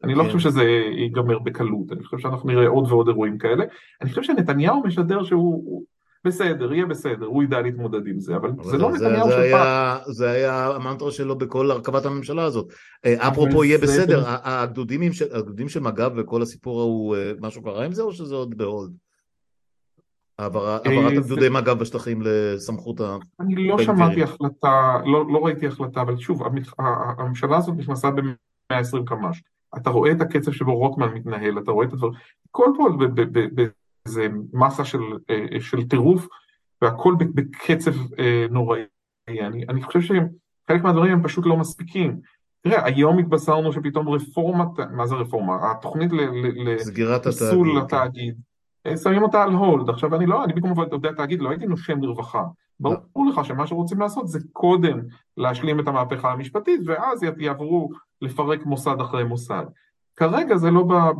[0.04, 0.26] אני לא כן.
[0.26, 0.62] חושב שזה
[0.98, 3.64] ייגמר בקלות, אני חושב שאנחנו נראה עוד ועוד אירועים כאלה,
[4.02, 5.84] אני חושב שנתניהו משדר שהוא
[6.24, 9.98] בסדר, יהיה בסדר, הוא ידע להתמודד עם זה, אבל זה לא נתניהו של פעם.
[10.06, 12.72] זה היה המנטרה שלו בכל הרכבת הממשלה הזאת.
[13.04, 18.02] אה, אפרופו יהיה בסדר, הגדודים של מג"ב וכל הסיפור ההוא, אה, משהו קרה עם זה
[18.02, 18.90] או שזה עוד בהולד?
[20.42, 23.16] העברת אה, הגדודי מג"ב בשטחים לסמכות ה...
[23.40, 26.42] אני לא שמעתי החלטה, לא, לא ראיתי החלטה, אבל שוב,
[27.18, 29.42] הממשלה הזאת נכנסה ב-120 קמ"ש.
[29.76, 32.12] אתה רואה את הקצב שבו רוטמן מתנהל, אתה רואה את הדברים,
[32.50, 33.14] כל פעם
[33.54, 36.26] באיזה מסה של, אה, טירוף,
[36.82, 37.92] והכל בקצב
[38.50, 38.82] נוראי.
[39.28, 42.20] אני, אני חושב שחלק מהדברים הם פשוט לא מספיקים.
[42.62, 45.70] תראה, היום התבשרנו שפתאום רפורמת, מה זה רפורמה?
[45.70, 46.10] התוכנית
[46.64, 48.34] לחיסול התאגיד,
[49.02, 49.90] שמים אותה על הולד.
[49.90, 52.44] עכשיו אני לא, אני במקום עובדי התאגיד לא הייתי נושם לרווחה.
[52.80, 55.00] ברור לך שמה שרוצים לעשות זה קודם
[55.36, 57.90] להשלים את המהפכה המשפטית, ואז יעברו
[58.22, 59.64] לפרק מוסד אחרי מוסד.
[60.16, 61.12] כרגע זה לא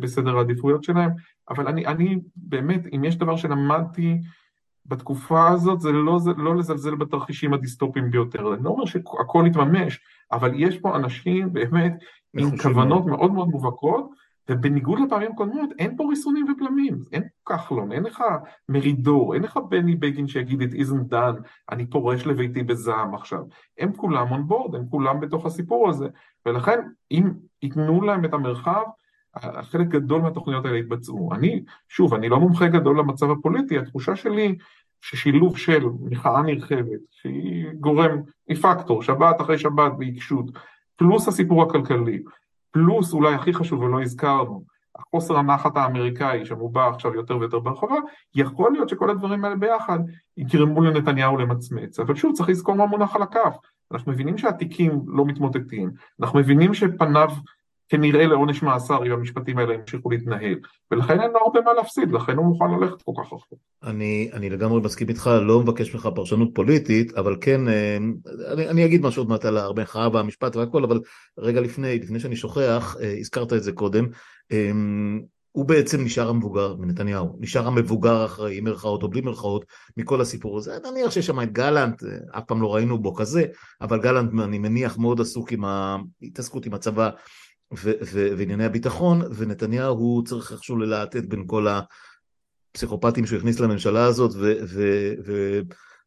[0.00, 1.10] בסדר העדיפויות שלהם,
[1.50, 4.18] אבל אני, אני באמת, אם יש דבר שלמדתי
[4.86, 8.54] בתקופה הזאת, זה לא, זה לא לזלזל בתרחישים הדיסטופיים ביותר.
[8.54, 10.00] אני לא אומר שהכל יתממש,
[10.32, 11.94] אבל יש פה אנשים באמת
[12.38, 14.10] עם כוונות מאוד מאוד מובהקות,
[14.50, 18.22] ובניגוד לפעמים קודמות, אין פה ריסונים ובלמים, אין כחלון, אין לך
[18.68, 21.40] מרידור, אין לך בני בגין שיגיד את isn't done,
[21.70, 23.42] אני פורש לביתי בזעם עכשיו.
[23.78, 26.08] הם כולם on board, הם כולם בתוך הסיפור הזה,
[26.46, 26.80] ולכן
[27.10, 27.30] אם
[27.62, 28.82] ייתנו להם את המרחב,
[29.62, 31.34] חלק גדול מהתוכניות האלה יתבצעו.
[31.34, 34.56] אני, שוב, אני לא מומחה גדול למצב הפוליטי, התחושה שלי
[35.00, 38.18] ששילוב של מחאה נרחבת, שהיא גורם,
[38.48, 40.46] היא פקטור, שבת אחרי שבת בעיקשות,
[40.96, 42.22] פלוס הסיפור הכלכלי,
[42.70, 44.64] פלוס אולי הכי חשוב ולא הזכרנו,
[44.98, 47.96] החוסר הנחת האמריקאי שמובע עכשיו יותר ויותר ברחבה,
[48.34, 49.98] יכול להיות שכל הדברים האלה ביחד
[50.36, 52.00] יגרמו לנתניהו למצמץ.
[52.00, 53.56] אבל שוב, צריך לזכור מה מונח על הכף.
[53.92, 55.90] אנחנו מבינים שהתיקים לא מתמוטטים,
[56.20, 57.28] אנחנו מבינים שפניו
[57.88, 60.54] כנראה לעונש מאסר אם המשפטים האלה ימשיכו להתנהל,
[60.90, 63.58] ולכן אין לו הרבה מה להפסיד, לכן הוא מוכן ללכת כל כך רחוק.
[63.82, 67.98] אני, אני לגמרי מסכים איתך, לא מבקש ממך פרשנות פוליטית, אבל כן, אה,
[68.52, 71.00] אני, אני אגיד משהו עוד מעט על המחאה והמשפט והכל, אבל
[71.38, 74.06] רגע לפני, לפני שאני שוכח, אה, הזכרת את זה קודם,
[74.52, 74.70] אה,
[75.52, 79.64] הוא בעצם נשאר המבוגר מנתניהו, נשאר המבוגר האחראי, מירכאות או בלי מירכאות,
[79.96, 80.78] מכל הסיפור הזה.
[80.90, 82.02] נניח שיש שם את גלנט,
[82.38, 83.44] אף פעם לא ראינו בו כזה,
[83.80, 87.10] אבל גלנט, אני מניח, מאוד עסוק עם ההתעסקות עם הצבא
[87.72, 91.66] וענייני הביטחון, ונתניהו צריך איכשהו ללהטט בין כל
[92.72, 94.30] הפסיכופטים שהוא הכניס לממשלה הזאת,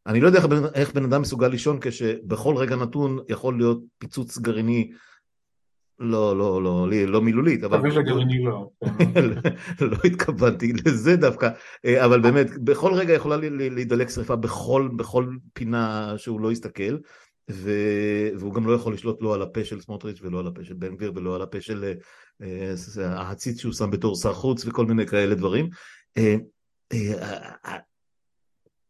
[0.06, 3.80] ואני לא יודע איך בן, איך בן אדם מסוגל לישון כשבכל רגע נתון יכול להיות
[3.98, 4.92] פיצוץ גרעיני
[6.00, 7.78] לא, לא, לא, לא, לא מילולית, אבל...
[7.78, 8.70] מקווה שגרעיני לא.
[9.92, 11.50] לא התכוונתי לזה דווקא,
[11.98, 16.98] אבל באמת, בכל רגע יכולה להידלק שריפה בכל, בכל פינה שהוא לא יסתכל,
[17.52, 17.72] ו...
[18.40, 20.96] והוא גם לא יכול לשלוט לא על הפה של סמוטריץ' ולא על הפה של בן
[20.96, 21.94] גביר ולא על הפה של
[22.42, 22.74] אה,
[23.06, 25.70] העציץ שהוא שם בתור שר חוץ וכל מיני כאלה דברים.
[26.18, 26.36] אה,
[26.94, 27.78] אה,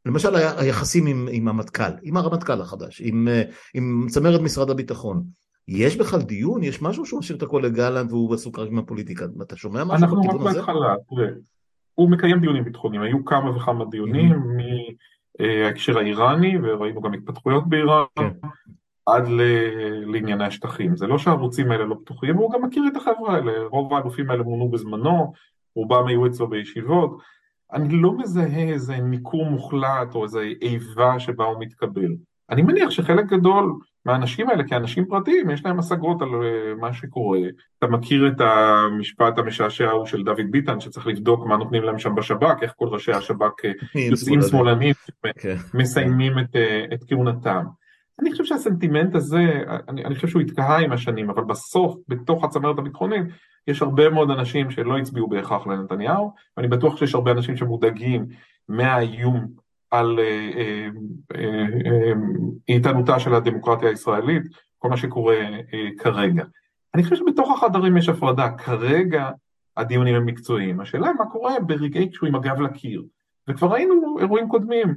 [0.05, 3.27] למשל היחסים עם, עם המטכ"ל, עם הרמטכ"ל החדש, עם,
[3.73, 5.23] עם צמרת משרד הביטחון.
[5.67, 6.63] יש בכלל דיון?
[6.63, 9.25] יש משהו שהוא משאיר את הכל לגלנט והוא עסוק רק עם הפוליטיקה?
[9.41, 10.29] אתה שומע משהו בכיוון הזה?
[10.29, 11.27] אנחנו רק בהתחלה, תראה,
[11.95, 14.93] הוא מקיים דיונים ביטחוניים, היו כמה וכמה דיונים, mm-hmm.
[15.39, 18.29] ההקשר האיראני, וראינו גם התפתחויות באיראן, כן.
[19.05, 19.23] עד
[20.05, 20.95] לענייני השטחים.
[20.95, 24.43] זה לא שהערוצים האלה לא פתוחים, הוא גם מכיר את החבר'ה האלה, רוב האלופים האלה
[24.43, 25.33] מונו בזמנו,
[25.75, 27.17] רובם היו אצלו בישיבות.
[27.73, 32.15] אני לא מזהה איזה ניכור מוחלט או איזה איבה שבה הוא מתקבל.
[32.49, 33.73] אני מניח שחלק גדול
[34.05, 37.39] מהאנשים האלה כאנשים פרטיים, יש להם השגות על אה, מה שקורה.
[37.79, 42.15] אתה מכיר את המשפט המשעשע ההוא של דוד ביטן, שצריך לבדוק מה נותנים להם שם
[42.15, 43.71] בשב"כ, איך כל ראשי השב"כ אה,
[44.11, 44.93] יוצאים שמאלנים,
[45.41, 45.55] כן.
[45.73, 47.65] מסיימים את, אה, את כהונתם.
[48.21, 52.79] אני חושב שהסנטימנט הזה, אני, אני חושב שהוא התקהה עם השנים, אבל בסוף, בתוך הצמרת
[52.79, 53.25] הביטחונית,
[53.67, 58.25] יש הרבה מאוד אנשים שלא הצביעו בהכרח לנתניהו, ואני בטוח שיש הרבה אנשים שמודאגים
[58.69, 59.47] מהאיום
[59.91, 60.87] על אה, אה,
[61.35, 62.13] אה,
[62.69, 64.43] איתנותה של הדמוקרטיה הישראלית,
[64.77, 65.35] כל מה שקורה
[65.97, 66.43] כרגע.
[66.95, 69.29] אני חושב שבתוך החדרים יש הפרדה, כרגע
[69.77, 73.03] הדיונים הם מקצועיים, השאלה מה קורה ברגעי כשהוא עם הגב לקיר,
[73.47, 74.95] וכבר ראינו אירועים קודמים,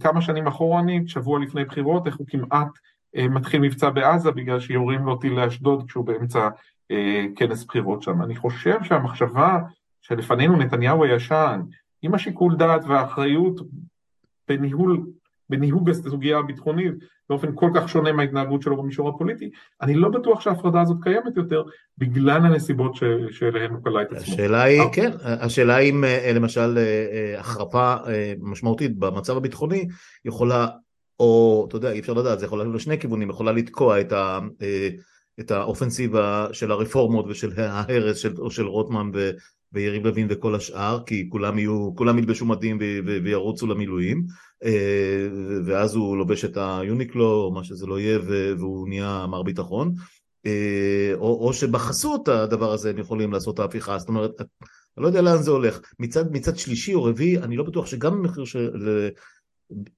[0.00, 2.68] כמה שנים אחורנית, שבוע לפני בחירות, איך הוא כמעט
[3.16, 6.48] מתחיל מבצע בעזה בגלל שיורים לו טיל לאשדוד כשהוא באמצע
[7.36, 8.22] כנס בחירות שם.
[8.22, 9.58] אני חושב שהמחשבה
[10.00, 11.60] שלפנינו נתניהו הישן,
[12.02, 13.60] עם השיקול דעת והאחריות
[14.48, 15.06] בניהול,
[15.50, 16.94] בניהוג הסוגיה הביטחונית
[17.28, 19.50] באופן כל כך שונה מההתנהגות שלו במישור הפוליטי,
[19.82, 21.62] אני לא בטוח שההפרדה הזאת קיימת יותר
[21.98, 22.96] בגלל הנסיבות
[23.30, 24.34] שאליהן הוא קלע את עצמו.
[24.34, 24.92] השאלה היא, אה.
[24.92, 27.94] כן, השאלה היא אם אה, למשל אה, החרפה
[28.40, 29.88] משמעותית במצב הביטחוני
[30.24, 30.68] יכולה,
[31.20, 34.38] או אתה יודע, אי אפשר לדעת, זה יכול להיות לשני כיוונים, יכולה לתקוע את ה...
[35.40, 39.30] את האופנסיבה של הרפורמות ושל ההרס של, של רוטמן ו,
[39.72, 42.78] ויריב לוין וכל השאר, כי כולם יהיו, כולם ילבשו מדים
[43.24, 44.26] וירוצו למילואים,
[44.64, 45.28] אה,
[45.64, 48.18] ואז הוא לובש את היוניקלו, או מה שזה לא יהיה,
[48.58, 49.94] והוא נהיה מר ביטחון,
[50.46, 55.22] אה, או, או שבחסות הדבר הזה הם יכולים לעשות ההפיכה, זאת אומרת, אני לא יודע
[55.22, 55.80] לאן זה הולך.
[55.98, 58.70] מצד, מצד שלישי או רביעי, אני לא בטוח שגם במחיר של...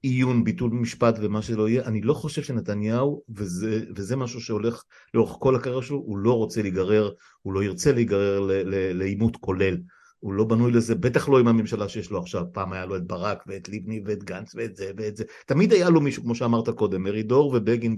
[0.01, 5.37] עיון, ביטול משפט ומה שלא יהיה, אני לא חושב שנתניהו, וזה, וזה משהו שהולך לאורך
[5.39, 7.11] כל הקריירה שלו, הוא לא רוצה להיגרר,
[7.41, 8.49] הוא לא ירצה להיגרר
[8.93, 9.77] לעימות כולל.
[10.19, 13.07] הוא לא בנוי לזה, בטח לא עם הממשלה שיש לו עכשיו, פעם היה לו את
[13.07, 16.69] ברק ואת לבני ואת גנץ ואת זה ואת זה, תמיד היה לו מישהו, כמו שאמרת
[16.69, 17.95] קודם, מרידור ובגין,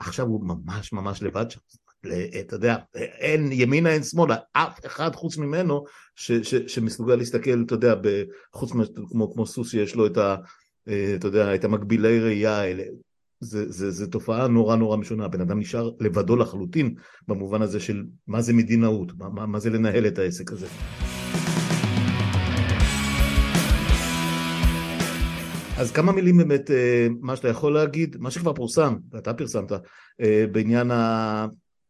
[0.00, 1.60] ועכשיו הוא ממש ממש לבד שם,
[2.40, 5.84] אתה יודע, אין ימינה אין שמאלה, אף אחד חוץ ממנו
[6.16, 7.94] ש, ש, שמסוגל להסתכל, אתה יודע,
[8.52, 8.72] חוץ
[9.10, 10.36] כמו, כמו סוס שיש לו את ה...
[10.88, 12.84] אה, אתה יודע, את המקבילי ראייה האלה.
[13.40, 16.94] זה, זה, זה תופעה נורא נורא משונה, הבן אדם נשאר לבדו לחלוטין
[17.28, 20.66] במובן הזה של מה זה מדינאות, מה, מה, מה זה לנהל את העסק הזה.
[25.78, 29.72] אז כמה מילים באמת, אה, מה שאתה יכול להגיד, מה שכבר פורסם, ואתה פרסמת,
[30.20, 30.90] אה, בעניין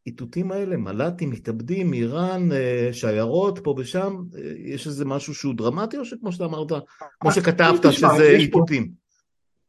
[0.06, 2.48] האיתותים האלה, מל"טים, מתאבדים, איראן,
[2.92, 4.16] שיירות פה ושם,
[4.58, 6.72] יש איזה משהו שהוא דרמטי, או שכמו שאתה אמרת,
[7.20, 8.90] כמו שכתבת, שזה איתותים?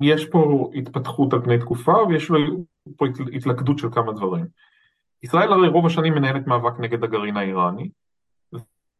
[0.01, 2.31] יש פה התפתחות על פני תקופה ויש
[2.97, 4.45] פה התלכדות של כמה דברים.
[5.23, 7.89] ישראל הרי רוב השנים מנהלת מאבק נגד הגרעין האיראני,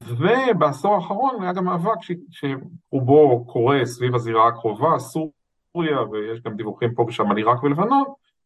[0.08, 1.98] ובעשור האחרון היה גם מאבק
[2.30, 8.04] שרובו קורה סביב הזירה הקרובה, סוריה, ויש גם דיווחים פה ושם על עיראק ולבנון,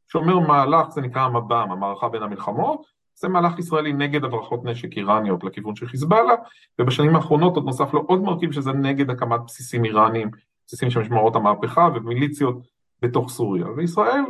[0.07, 2.85] שאומר מהלך, זה נקרא המב"ם, המערכה בין המלחמות,
[3.15, 6.33] זה מהלך ישראלי נגד הברחות נשק איראניות לכיוון של חיזבאללה,
[6.79, 10.31] ובשנים האחרונות עוד נוסף לו עוד מרכיב שזה נגד הקמת בסיסים איראניים
[10.67, 12.55] בסיסים של משמרות המהפכה ומיליציות
[13.01, 13.67] בתוך סוריה.
[13.67, 14.23] וישראל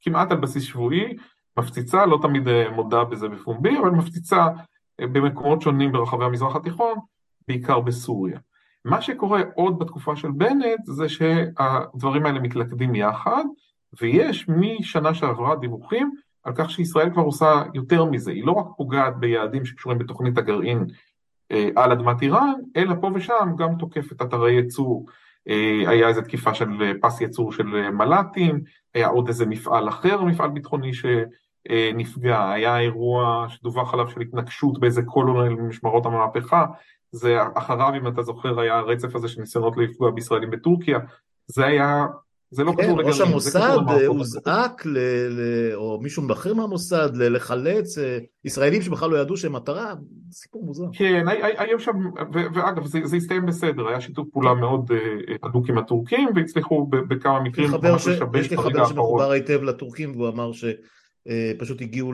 [0.00, 1.16] כמעט על בסיס שבועי
[1.58, 4.46] מפציצה, לא תמיד אה, מודה בזה בפומבי, אבל מפציצה
[5.00, 6.98] אה, במקומות שונים ברחבי המזרח התיכון,
[7.48, 8.38] בעיקר בסוריה.
[8.84, 13.44] מה שקורה עוד בתקופה של בנט זה שהדברים האלה מתלכדים יחד,
[14.00, 16.10] ויש משנה שעברה דיווחים
[16.44, 20.86] על כך שישראל כבר עושה יותר מזה, היא לא רק פוגעת ביעדים שקשורים בתוכנית הגרעין
[21.52, 25.06] אה, על אדמת איראן, אלא פה ושם גם תוקפת אתרי ייצור.
[25.48, 28.60] אה, היה איזו תקיפה של אה, פס ייצור של אה, מל"טים,
[28.94, 35.02] היה עוד איזה מפעל אחר, מפעל ביטחוני שנפגע, היה אירוע שדווח עליו של התנגשות באיזה
[35.02, 36.66] קולונל ממשמרות המהפכה,
[37.12, 40.98] זה אחריו, אם אתה זוכר, היה הרצף הזה של ניסיונות לפגוע בישראלים בטורקיה,
[41.46, 42.06] זה היה
[42.50, 43.08] זה לא כן, קשור לגרעין.
[43.08, 44.86] ראש המוסד הוזעק,
[45.74, 49.94] או מישהו בכיר מהמוסד, לחלץ אה, ישראלים שבכלל לא ידעו שהם מטרה,
[50.32, 50.84] סיפור מוזר.
[50.92, 51.24] כן,
[51.58, 51.92] היו שם,
[52.54, 57.70] ואגב, זה הסתיים בסדר, היה שיתוף פעולה מאוד אה, הדוק עם הטורקים, והצליחו בכמה מקרים
[57.70, 62.12] ממש לשבש יש לי חבר שמחובר היטב לטורקים, והוא אמר שפשוט אה, הגיעו,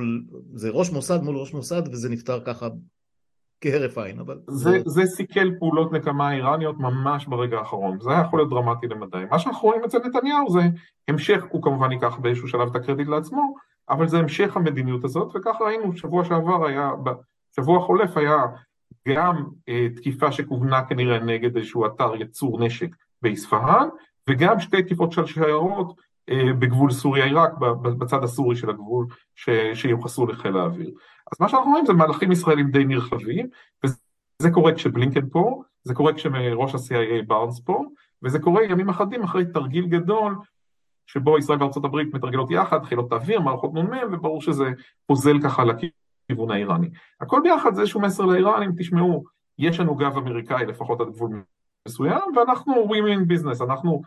[0.55, 2.69] זה ראש מוסד מול ראש מוסד, וזה נפתר ככה
[3.65, 4.39] כהרף עין, אבל...
[4.47, 9.25] זה, זה סיכל פעולות נקמה איראניות ממש ברגע האחרון, זה היה יכול להיות דרמטי למדי.
[9.31, 10.61] מה שאנחנו רואים אצל נתניהו זה
[11.09, 13.55] המשך, הוא כמובן ייקח באיזשהו שלב את הקרדיט לעצמו,
[13.91, 16.91] אבל זה המשך המדיניות הזאת, וכך ראינו, שבוע שעבר היה,
[17.53, 18.37] בשבוע החולף היה
[19.09, 22.89] גם אה, תקיפה שכוונה כנראה נגד איזשהו אתר ייצור נשק
[23.23, 23.89] באספהאן,
[24.31, 26.01] וגם שתי תקיפות של שיירות
[26.31, 27.53] בגבול סוריה-עיראק,
[27.83, 30.91] בצד הסורי של הגבול, ש, שיוחסו לחיל האוויר.
[31.33, 33.49] אז מה שאנחנו רואים זה מהלכים ישראלים די נרחבים,
[33.85, 37.85] וזה קורה כשבלינקן פה, זה קורה כשראש ה-CIA בארנס פה,
[38.23, 40.37] וזה קורה ימים אחדים אחרי תרגיל גדול,
[41.07, 44.65] שבו ישראל וארצות הברית מתרגלות יחד, חילות האוויר, מערכות נ"מ, וברור שזה
[45.07, 46.89] פוזל ככה לכיוון האיראני.
[47.21, 49.25] הכל ביחד זה איזשהו מסר לאיראנים, תשמעו,
[49.59, 51.43] יש לנו גב אמריקאי לפחות עד גבול
[51.89, 54.03] מסוים, ואנחנו women in business, אנחנו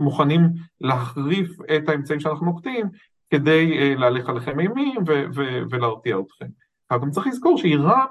[0.00, 0.40] מוכנים
[0.80, 2.86] להחריף את האמצעים שאנחנו נוקטים
[3.30, 5.00] כדי uh, להלך עליכם אימים
[5.70, 6.46] ולהרתיע אתכם.
[6.90, 8.06] אבל גם צריך לזכור שאיראן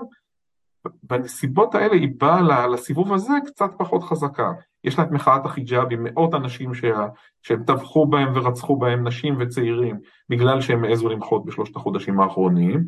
[1.03, 4.51] בנסיבות האלה היא באה לסיבוב הזה קצת פחות חזקה.
[4.83, 7.07] יש לה את מחאת החיג'אבים, מאות אנשים שה,
[7.41, 9.99] שהם טבחו בהם ורצחו בהם נשים וצעירים
[10.29, 12.85] בגלל שהם העזו למחות בשלושת החודשים האחרונים.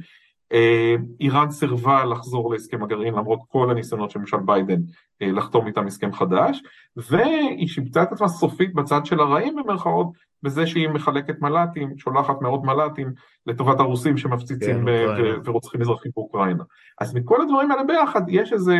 [0.53, 4.81] אה, איראן סירבה לחזור להסכם הגרעין למרות כל הניסיונות של ממשל ביידן
[5.21, 6.63] אה, לחתום איתם הסכם חדש,
[6.95, 10.07] והיא שיבצה את עצמה סופית בצד של הרעים במרכאות,
[10.43, 13.13] בזה שהיא מחלקת מל"טים, שולחת מאות מל"טים
[13.47, 16.63] לטובת הרוסים שמפציצים כן, ורוצחים אזרחים באוקראינה.
[16.99, 18.79] אז מכל הדברים האלה ביחד יש איזה,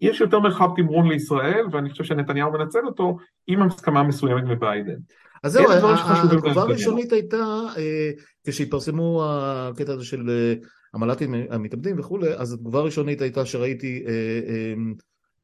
[0.00, 3.16] יש יותר מרחב תמרון לישראל, ואני חושב שנתניהו מנצל אותו
[3.46, 4.96] עם הסכמה מסוימת מביידן.
[5.42, 8.10] אז זהו, התגובה הראשונית הייתה, אה,
[8.46, 10.54] כשהתפרסמו הקטע הזה של אה,
[10.94, 14.74] המל"טים המתאבדים וכולי, אז התגובה הראשונית הייתה שראיתי אה,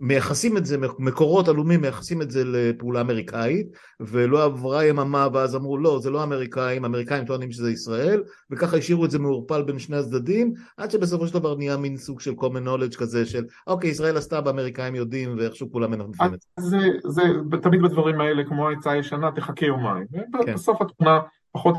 [0.00, 3.66] מייחסים את זה, מקורות עלומים מייחסים את זה לפעולה אמריקאית
[4.00, 9.04] ולא עברה יממה ואז אמרו לא זה לא אמריקאים, אמריקאים טוענים שזה ישראל וככה השאירו
[9.04, 12.66] את זה מעורפל בין שני הצדדים עד שבסופו של דבר נהיה מין סוג של common
[12.66, 16.70] knowledge כזה של אוקיי ישראל עשתה באמריקאים יודעים ואיכשהו כולם מנפנפים את זה.
[16.70, 17.22] זה, זה
[17.62, 20.06] תמיד בדברים האלה כמו העצה הישנה תחכה יומיים
[20.46, 20.54] כן.
[20.54, 21.20] בסוף התמונה
[21.52, 21.74] פחות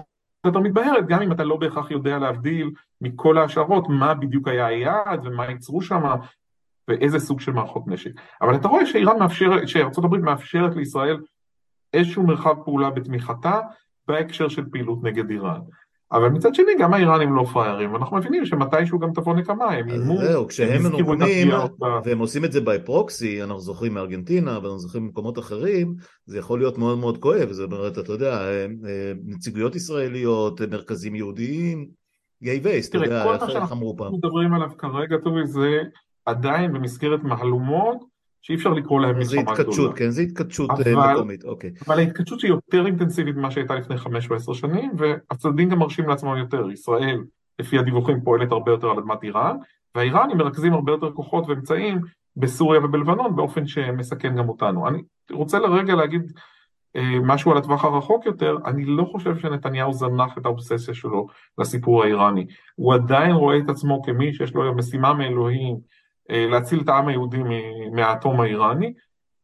[0.46, 5.26] יותר מתבהרת גם אם אתה לא בהכרח יודע להבדיל מכל ההשערות מה בדיוק היה היעד
[5.26, 6.04] ומה ייצרו שם
[6.88, 8.12] ואיזה סוג של מערכות נשק.
[8.42, 11.18] אבל אתה רואה שאיראן מאפשרת, שארצות הברית מאפשרת לישראל
[11.94, 13.60] איזשהו מרחב פעולה בתמיכתה
[14.08, 15.60] בהקשר של פעילות נגד איראן.
[16.14, 20.18] אבל מצד שני גם האיראנים לא פראיירים, ואנחנו מבינים שמתישהו גם תבוא נקמה, הם איימו,
[20.18, 21.48] זהו, כשהם נוקמים,
[22.04, 26.78] והם עושים את זה בפרוקסי, אנחנו זוכרים מארגנטינה, ואנחנו זוכרים ממקומות אחרים, זה יכול להיות
[26.78, 31.88] מאוד מאוד כואב, זאת אומרת, אתה יודע, אה, אה, נציגויות ישראליות, מרכזים יהודיים,
[32.44, 34.08] גיי וייס, אתה יודע, איך אמרו פעם.
[34.08, 35.82] כל מה שאנחנו מדברים עליו כרגע, טובי, זה
[36.26, 38.04] עדיין במסגרת מהלומות,
[38.42, 39.56] שאי אפשר לקרוא להם מלחמה גדולה.
[39.56, 41.72] זה התקדשות, כן, זה התקדשות אה, מקומית, אוקיי.
[41.88, 46.10] אבל ההתקדשות שהיא יותר אינטנסיבית ממה שהייתה לפני חמש או עשר שנים, והצדדים גם מרשים
[46.10, 46.72] לעצמם יותר.
[46.72, 47.24] ישראל,
[47.60, 49.58] לפי הדיווחים, פועלת הרבה יותר על אדמת איראן,
[49.96, 52.02] והאיראנים מרכזים הרבה יותר כוחות ואמצעים
[52.38, 54.88] בסוריה ובלבנון באופן שמסכן גם אותנו.
[54.88, 55.02] אני
[55.32, 56.32] רוצה לרגע להגיד
[56.96, 62.04] אה, משהו על הטווח הרחוק יותר, אני לא חושב שנתניהו זנח את האובססיה שלו לסיפור
[62.04, 62.46] האיראני.
[62.76, 65.78] הוא עדיין רואה את עצמו כמי שיש לו משימה מאלוהים
[66.30, 67.40] להציל את העם היהודי
[67.92, 68.94] מהאטום האיראני.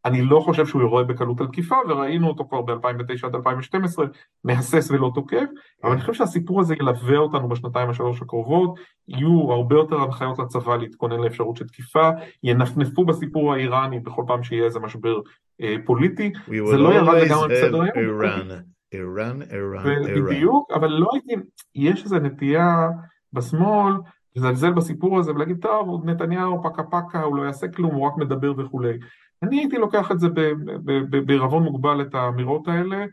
[0.06, 4.06] אני לא חושב שהוא יורה בקלות על תקיפה, וראינו אותו כבר ב-2009 עד 2012,
[4.44, 5.46] מהסס ולא תוקף,
[5.84, 10.76] אבל אני חושב שהסיפור הזה ילווה אותנו בשנתיים השלוש הקרובות, יהיו הרבה יותר הנחיות לצבא
[10.76, 12.10] להתכונן לאפשרות של תקיפה,
[12.44, 15.20] ינפנפו בסיפור האיראני בכל פעם שיהיה איזה משבר
[15.62, 16.32] אה, פוליטי,
[16.70, 17.96] זה לא ירד לגמרי בסדר היום.
[17.96, 18.48] איראן,
[18.92, 20.26] איראן, איראן.
[20.26, 21.34] בדיוק, אבל לא הייתי,
[21.76, 22.90] יש איזו נטייה
[23.34, 23.94] בשמאל,
[24.36, 28.54] לזלזל בסיפור הזה ולהגיד, טוב, נתניהו פקה פקה, הוא לא יעשה כלום, הוא רק מדבר
[28.58, 28.98] וכולי.
[29.44, 30.28] אני הייתי לוקח את זה
[31.26, 33.06] בערבון מוגבל, את האמירות האלה,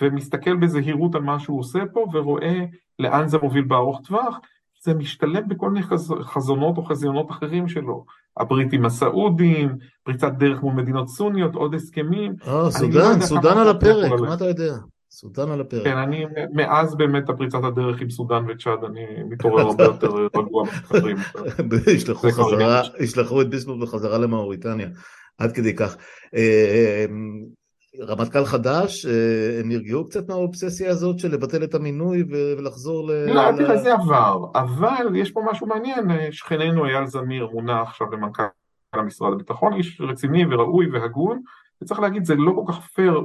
[0.00, 2.64] ומסתכל בזהירות על מה שהוא עושה פה, ורואה
[2.98, 4.38] לאן זה מוביל בארוך טווח.
[4.82, 5.86] זה משתלב בכל מיני
[6.22, 8.04] חזונות או חזיונות אחרים שלו.
[8.36, 12.34] הברית עם הסעודים, פריצת דרך מול מדינות סוניות, עוד הסכמים.
[12.46, 12.62] אה,
[12.92, 14.74] לא סודן על הפרק, מה אתה יודע?
[15.12, 15.84] סודן על הפרק.
[15.84, 21.16] כן, אני, מאז באמת הפריצת הדרך עם סודן וצ'אד, אני מתעורר הרבה יותר רגוע בחברים.
[23.00, 24.88] ישלחו את ביסמוט בחזרה למאוריטניה,
[25.38, 25.96] עד כדי כך.
[26.34, 27.06] אה,
[28.00, 33.12] רמטכ"ל חדש, אה, הם נרגעו קצת מהאובססיה הזאת של לבטל את המינוי ולחזור ל...
[33.34, 38.06] לא, תראה, זה עבר, אבל יש פה משהו מעניין, אה, שכננו אייל זמיר מונה עכשיו
[38.12, 38.42] למנכ"ל
[38.92, 41.40] המשרד הביטחון, איש רציני וראוי והגון,
[41.82, 43.20] וצריך להגיד, זה לא כל כך פייר,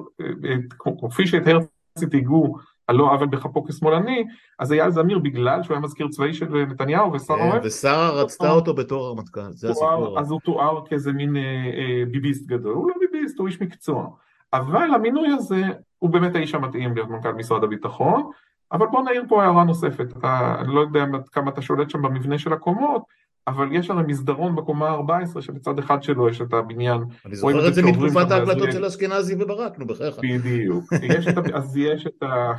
[1.10, 4.26] כפי שאת הרצל תיגעו על לא עוול בכפו כשמאלני,
[4.60, 7.62] אז אייל זמיר בגלל שהוא היה מזכיר צבאי של נתניהו ושרה אוהב.
[7.66, 10.20] ושרה רצתה אותו בתור הרמטכ"ל, זה הסיפור.
[10.20, 14.08] אז הוא תואר כאיזה מין אה, אה, ביביסט גדול, הוא לא ביביסט, הוא איש מקצוע.
[14.54, 15.62] אבל המינוי הזה
[16.00, 18.32] הוא באמת האיש המתאים להיות מנכ"ל משרד הביטחון,
[18.72, 20.26] אבל בוא נעיר פה הערה נוספת,
[20.60, 23.04] אני לא יודע כמה אתה שולט שם במבנה של הקומות,
[23.48, 27.02] אבל יש הרי מסדרון בקומה ה-14 שבצד אחד שלו יש את הבניין.
[27.26, 30.16] אני זוכר את זה מתקופת ההקלטות של אשכנזי וברק, נו בחייך.
[30.20, 30.93] בדיוק.
[31.58, 32.52] אז יש את ה...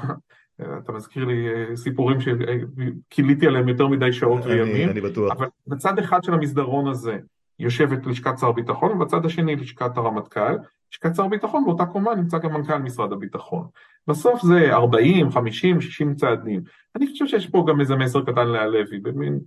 [0.60, 4.88] אתה מזכיר לי אה, סיפורים שכיליתי עליהם יותר מדי שעות וימים.
[4.88, 5.32] אני בטוח.
[5.32, 7.18] אבל בצד אחד של המסדרון הזה
[7.58, 10.56] יושבת לשכת שר הביטחון, ובצד השני לשכת הרמטכ"ל.
[10.92, 13.66] לשכת שר הביטחון, באותה קומה נמצא גם מנכ"ל משרד הביטחון.
[14.08, 16.60] בסוף זה 40, 50, 60 צעדים.
[16.96, 19.38] אני חושב שיש פה גם איזה מסר קטן להלוי, במין...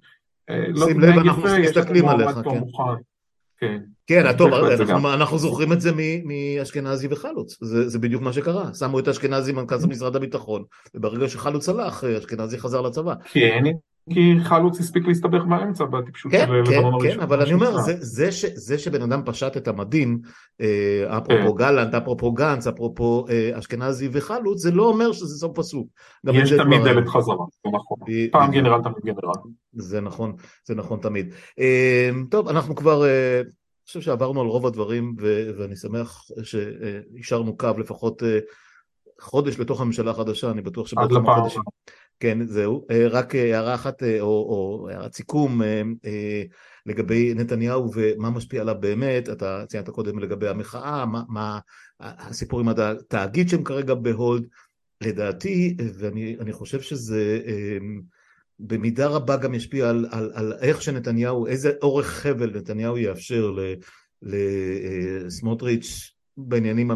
[0.50, 2.64] אה, לא שים לב, אנחנו מסתכלים עליך, כן.
[3.60, 3.78] כן,
[4.08, 4.54] כן, טוב,
[5.06, 5.92] אנחנו זוכרים את זה
[6.26, 10.64] מאשכנזי וחלוץ, זה בדיוק מה שקרה, שמו את אשכנזי מנכ"ל משרד הביטחון,
[10.96, 13.14] וברגע שחלוץ הלך, אשכנזי חזר לצבא.
[13.24, 13.64] כן,
[14.10, 17.12] כי חלוץ הספיק להסתבך באמצע בטיפשות כן, של לבנון כן, הראשון.
[17.12, 20.20] כן, אבל אני אומר, זה, זה, ש, זה שבן אדם פשט את המדים,
[20.62, 21.58] אה, אפרופו כן.
[21.58, 25.88] גלנט, אפרופו גנץ, אפרופו אה, אשכנזי וחלוץ, זה לא אומר שזה סוף פסוק.
[26.34, 27.98] יש תמיד דלת חזרה, זה נכון.
[28.32, 29.34] פעם גנרל תמיד גנרל.
[29.74, 30.36] זה נכון,
[30.66, 31.34] זה נכון תמיד.
[31.60, 33.06] אה, טוב, אנחנו כבר...
[33.06, 35.16] אה, אני חושב שעברנו על רוב הדברים
[35.58, 38.24] ואני שמח שהשארנו קו לפחות
[39.22, 41.62] חודש לתוך הממשלה החדשה, אני בטוח שבעוד כמה חודשים.
[42.20, 42.86] כן, זהו.
[42.92, 45.62] אה, רק אה, הערה אחת, אה, או, או הערת סיכום
[46.86, 51.60] לגבי נתניהו ומה משפיע עליו באמת, אתה ציינת קודם לגבי המחאה, מה, מה
[52.00, 54.48] הסיפור עם התאגיד שהם כרגע בהולד,
[55.02, 57.40] לדעתי, ואני חושב שזה
[58.60, 63.56] במידה רבה גם ישפיע על, על, על איך שנתניהו, איזה אורך חבל נתניהו יאפשר
[64.22, 66.92] לסמוטריץ' בעניינים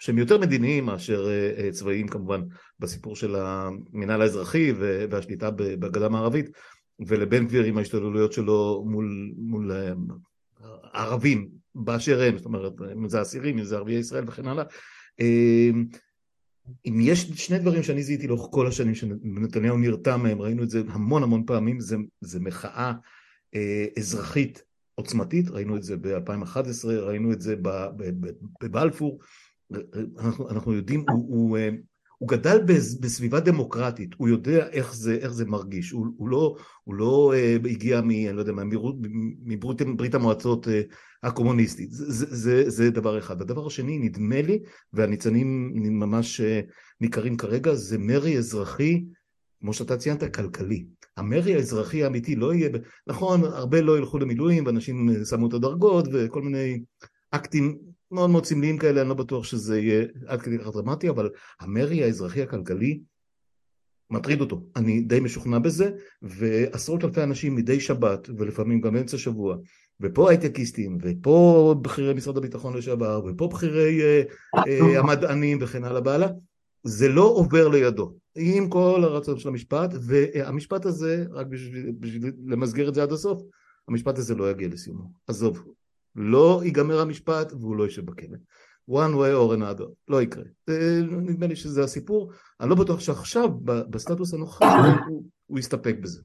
[0.00, 2.40] שהם יותר מדיניים מאשר אה, אה, צבאיים כמובן
[2.78, 4.72] בסיפור של המינהל האזרחי
[5.10, 6.50] והשליטה בגדה המערבית.
[7.06, 9.92] ולבן גביר עם ההשתוללויות שלו מול, מול אה,
[10.92, 14.64] ערבים באשר הם, זאת אומרת אם זה אסירים, אם זה ערביי ישראל וכן הלאה
[16.86, 20.82] אם יש שני דברים שאני זיהיתי לאורך כל השנים שנתניהו נרתע מהם, ראינו את זה
[20.88, 22.92] המון המון פעמים, זה, זה מחאה
[23.54, 24.62] אה, אזרחית
[24.94, 27.56] עוצמתית, ראינו את זה ב-2011, ראינו את זה
[28.62, 29.18] בבלפור,
[30.18, 31.70] אנחנו, אנחנו יודעים, הוא, הוא, אה,
[32.18, 32.58] הוא גדל
[33.00, 37.68] בסביבה דמוקרטית, הוא יודע איך זה, איך זה מרגיש, הוא, הוא לא, הוא לא uh,
[37.68, 38.10] הגיע מ...
[38.10, 38.52] אני לא יודע,
[39.44, 40.70] מברית, מברית המועצות uh,
[41.22, 43.42] הקומוניסטית, זה, זה, זה, זה דבר אחד.
[43.42, 44.62] הדבר השני, נדמה לי,
[44.92, 46.40] והניצנים ממש
[47.00, 49.04] ניכרים כרגע, זה מרי אזרחי
[49.60, 50.86] כמו שאתה ציינת, כלכלי.
[51.16, 52.70] המרי האזרחי האמיתי לא יהיה,
[53.06, 56.80] נכון, הרבה לא ילכו למילואים, ואנשים שמו את הדרגות, וכל מיני
[57.30, 57.78] אקטים
[58.10, 61.30] מאוד מאוד סמליים כאלה, אני לא בטוח שזה יהיה עד כדי כך דרמטי, אבל
[61.60, 63.00] המרי האזרחי הכלכלי
[64.10, 64.62] מטריד אותו.
[64.76, 65.90] אני די משוכנע בזה,
[66.22, 69.56] ועשרות אלפי אנשים מדי שבת, ולפעמים גם באמצע שבוע,
[70.00, 76.28] ופה הייטקיסטים, ופה בכירי משרד הביטחון לשעבר, ופה בכירי uh, uh, המדענים וכן הלאה והלאה,
[76.84, 82.88] זה לא עובר לידו, עם כל הרצון של המשפט, והמשפט הזה, רק בשביל, בשביל למסגר
[82.88, 83.42] את זה עד הסוף,
[83.88, 85.10] המשפט הזה לא יגיע לסיומו.
[85.26, 85.64] עזוב,
[86.16, 88.36] לא ייגמר המשפט והוא לא יישב בכלא.
[88.90, 90.44] one way or another, לא יקרה.
[91.10, 94.64] נדמה לי שזה הסיפור, אני לא בטוח שעכשיו, בסטטוס הנוכחי,
[95.06, 96.22] הוא, הוא יסתפק בזה.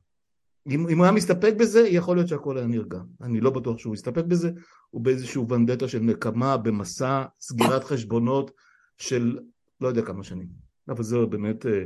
[0.68, 3.00] אם, אם הוא היה מסתפק בזה, יכול להיות שהכל היה נרגע.
[3.22, 4.52] אני לא בטוח שהוא יסתפק בזה,
[4.90, 8.52] הוא באיזשהו ונדטה של נקמה, במסע סגירת חשבונות
[8.98, 9.40] של
[9.82, 10.48] לא יודע כמה שנים.
[10.90, 11.84] אבל זו באמת אה,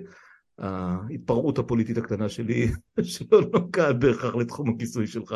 [0.57, 2.71] ההתפרעות הפוליטית הקטנה שלי,
[3.01, 5.35] שלא נוגעת בהכרח לתחום הכיסוי שלך.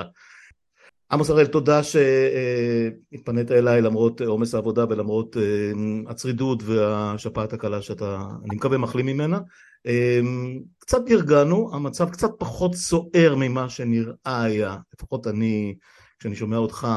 [1.11, 5.71] עמוס הראל, תודה שהתפנית אליי למרות עומס העבודה ולמרות אה,
[6.07, 9.39] הצרידות והשפעת הקלה שאתה, אני מקווה, מחלים ממנה.
[9.87, 10.19] אה,
[10.79, 15.75] קצת נרגענו, המצב קצת פחות סוער ממה שנראה היה, לפחות אני,
[16.19, 16.87] כשאני שומע אותך,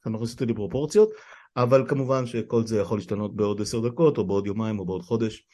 [0.00, 1.10] אתה מכניס אותי לפרופורציות,
[1.56, 5.46] אבל כמובן שכל זה יכול להשתנות בעוד עשר דקות, או בעוד יומיים, או בעוד חודש,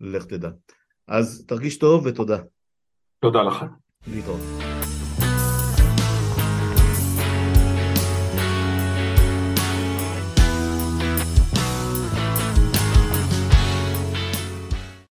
[0.00, 0.50] לך תדע.
[1.08, 2.38] אז תרגיש טוב ותודה.
[3.20, 3.64] תודה לך.
[4.06, 4.81] להתראות.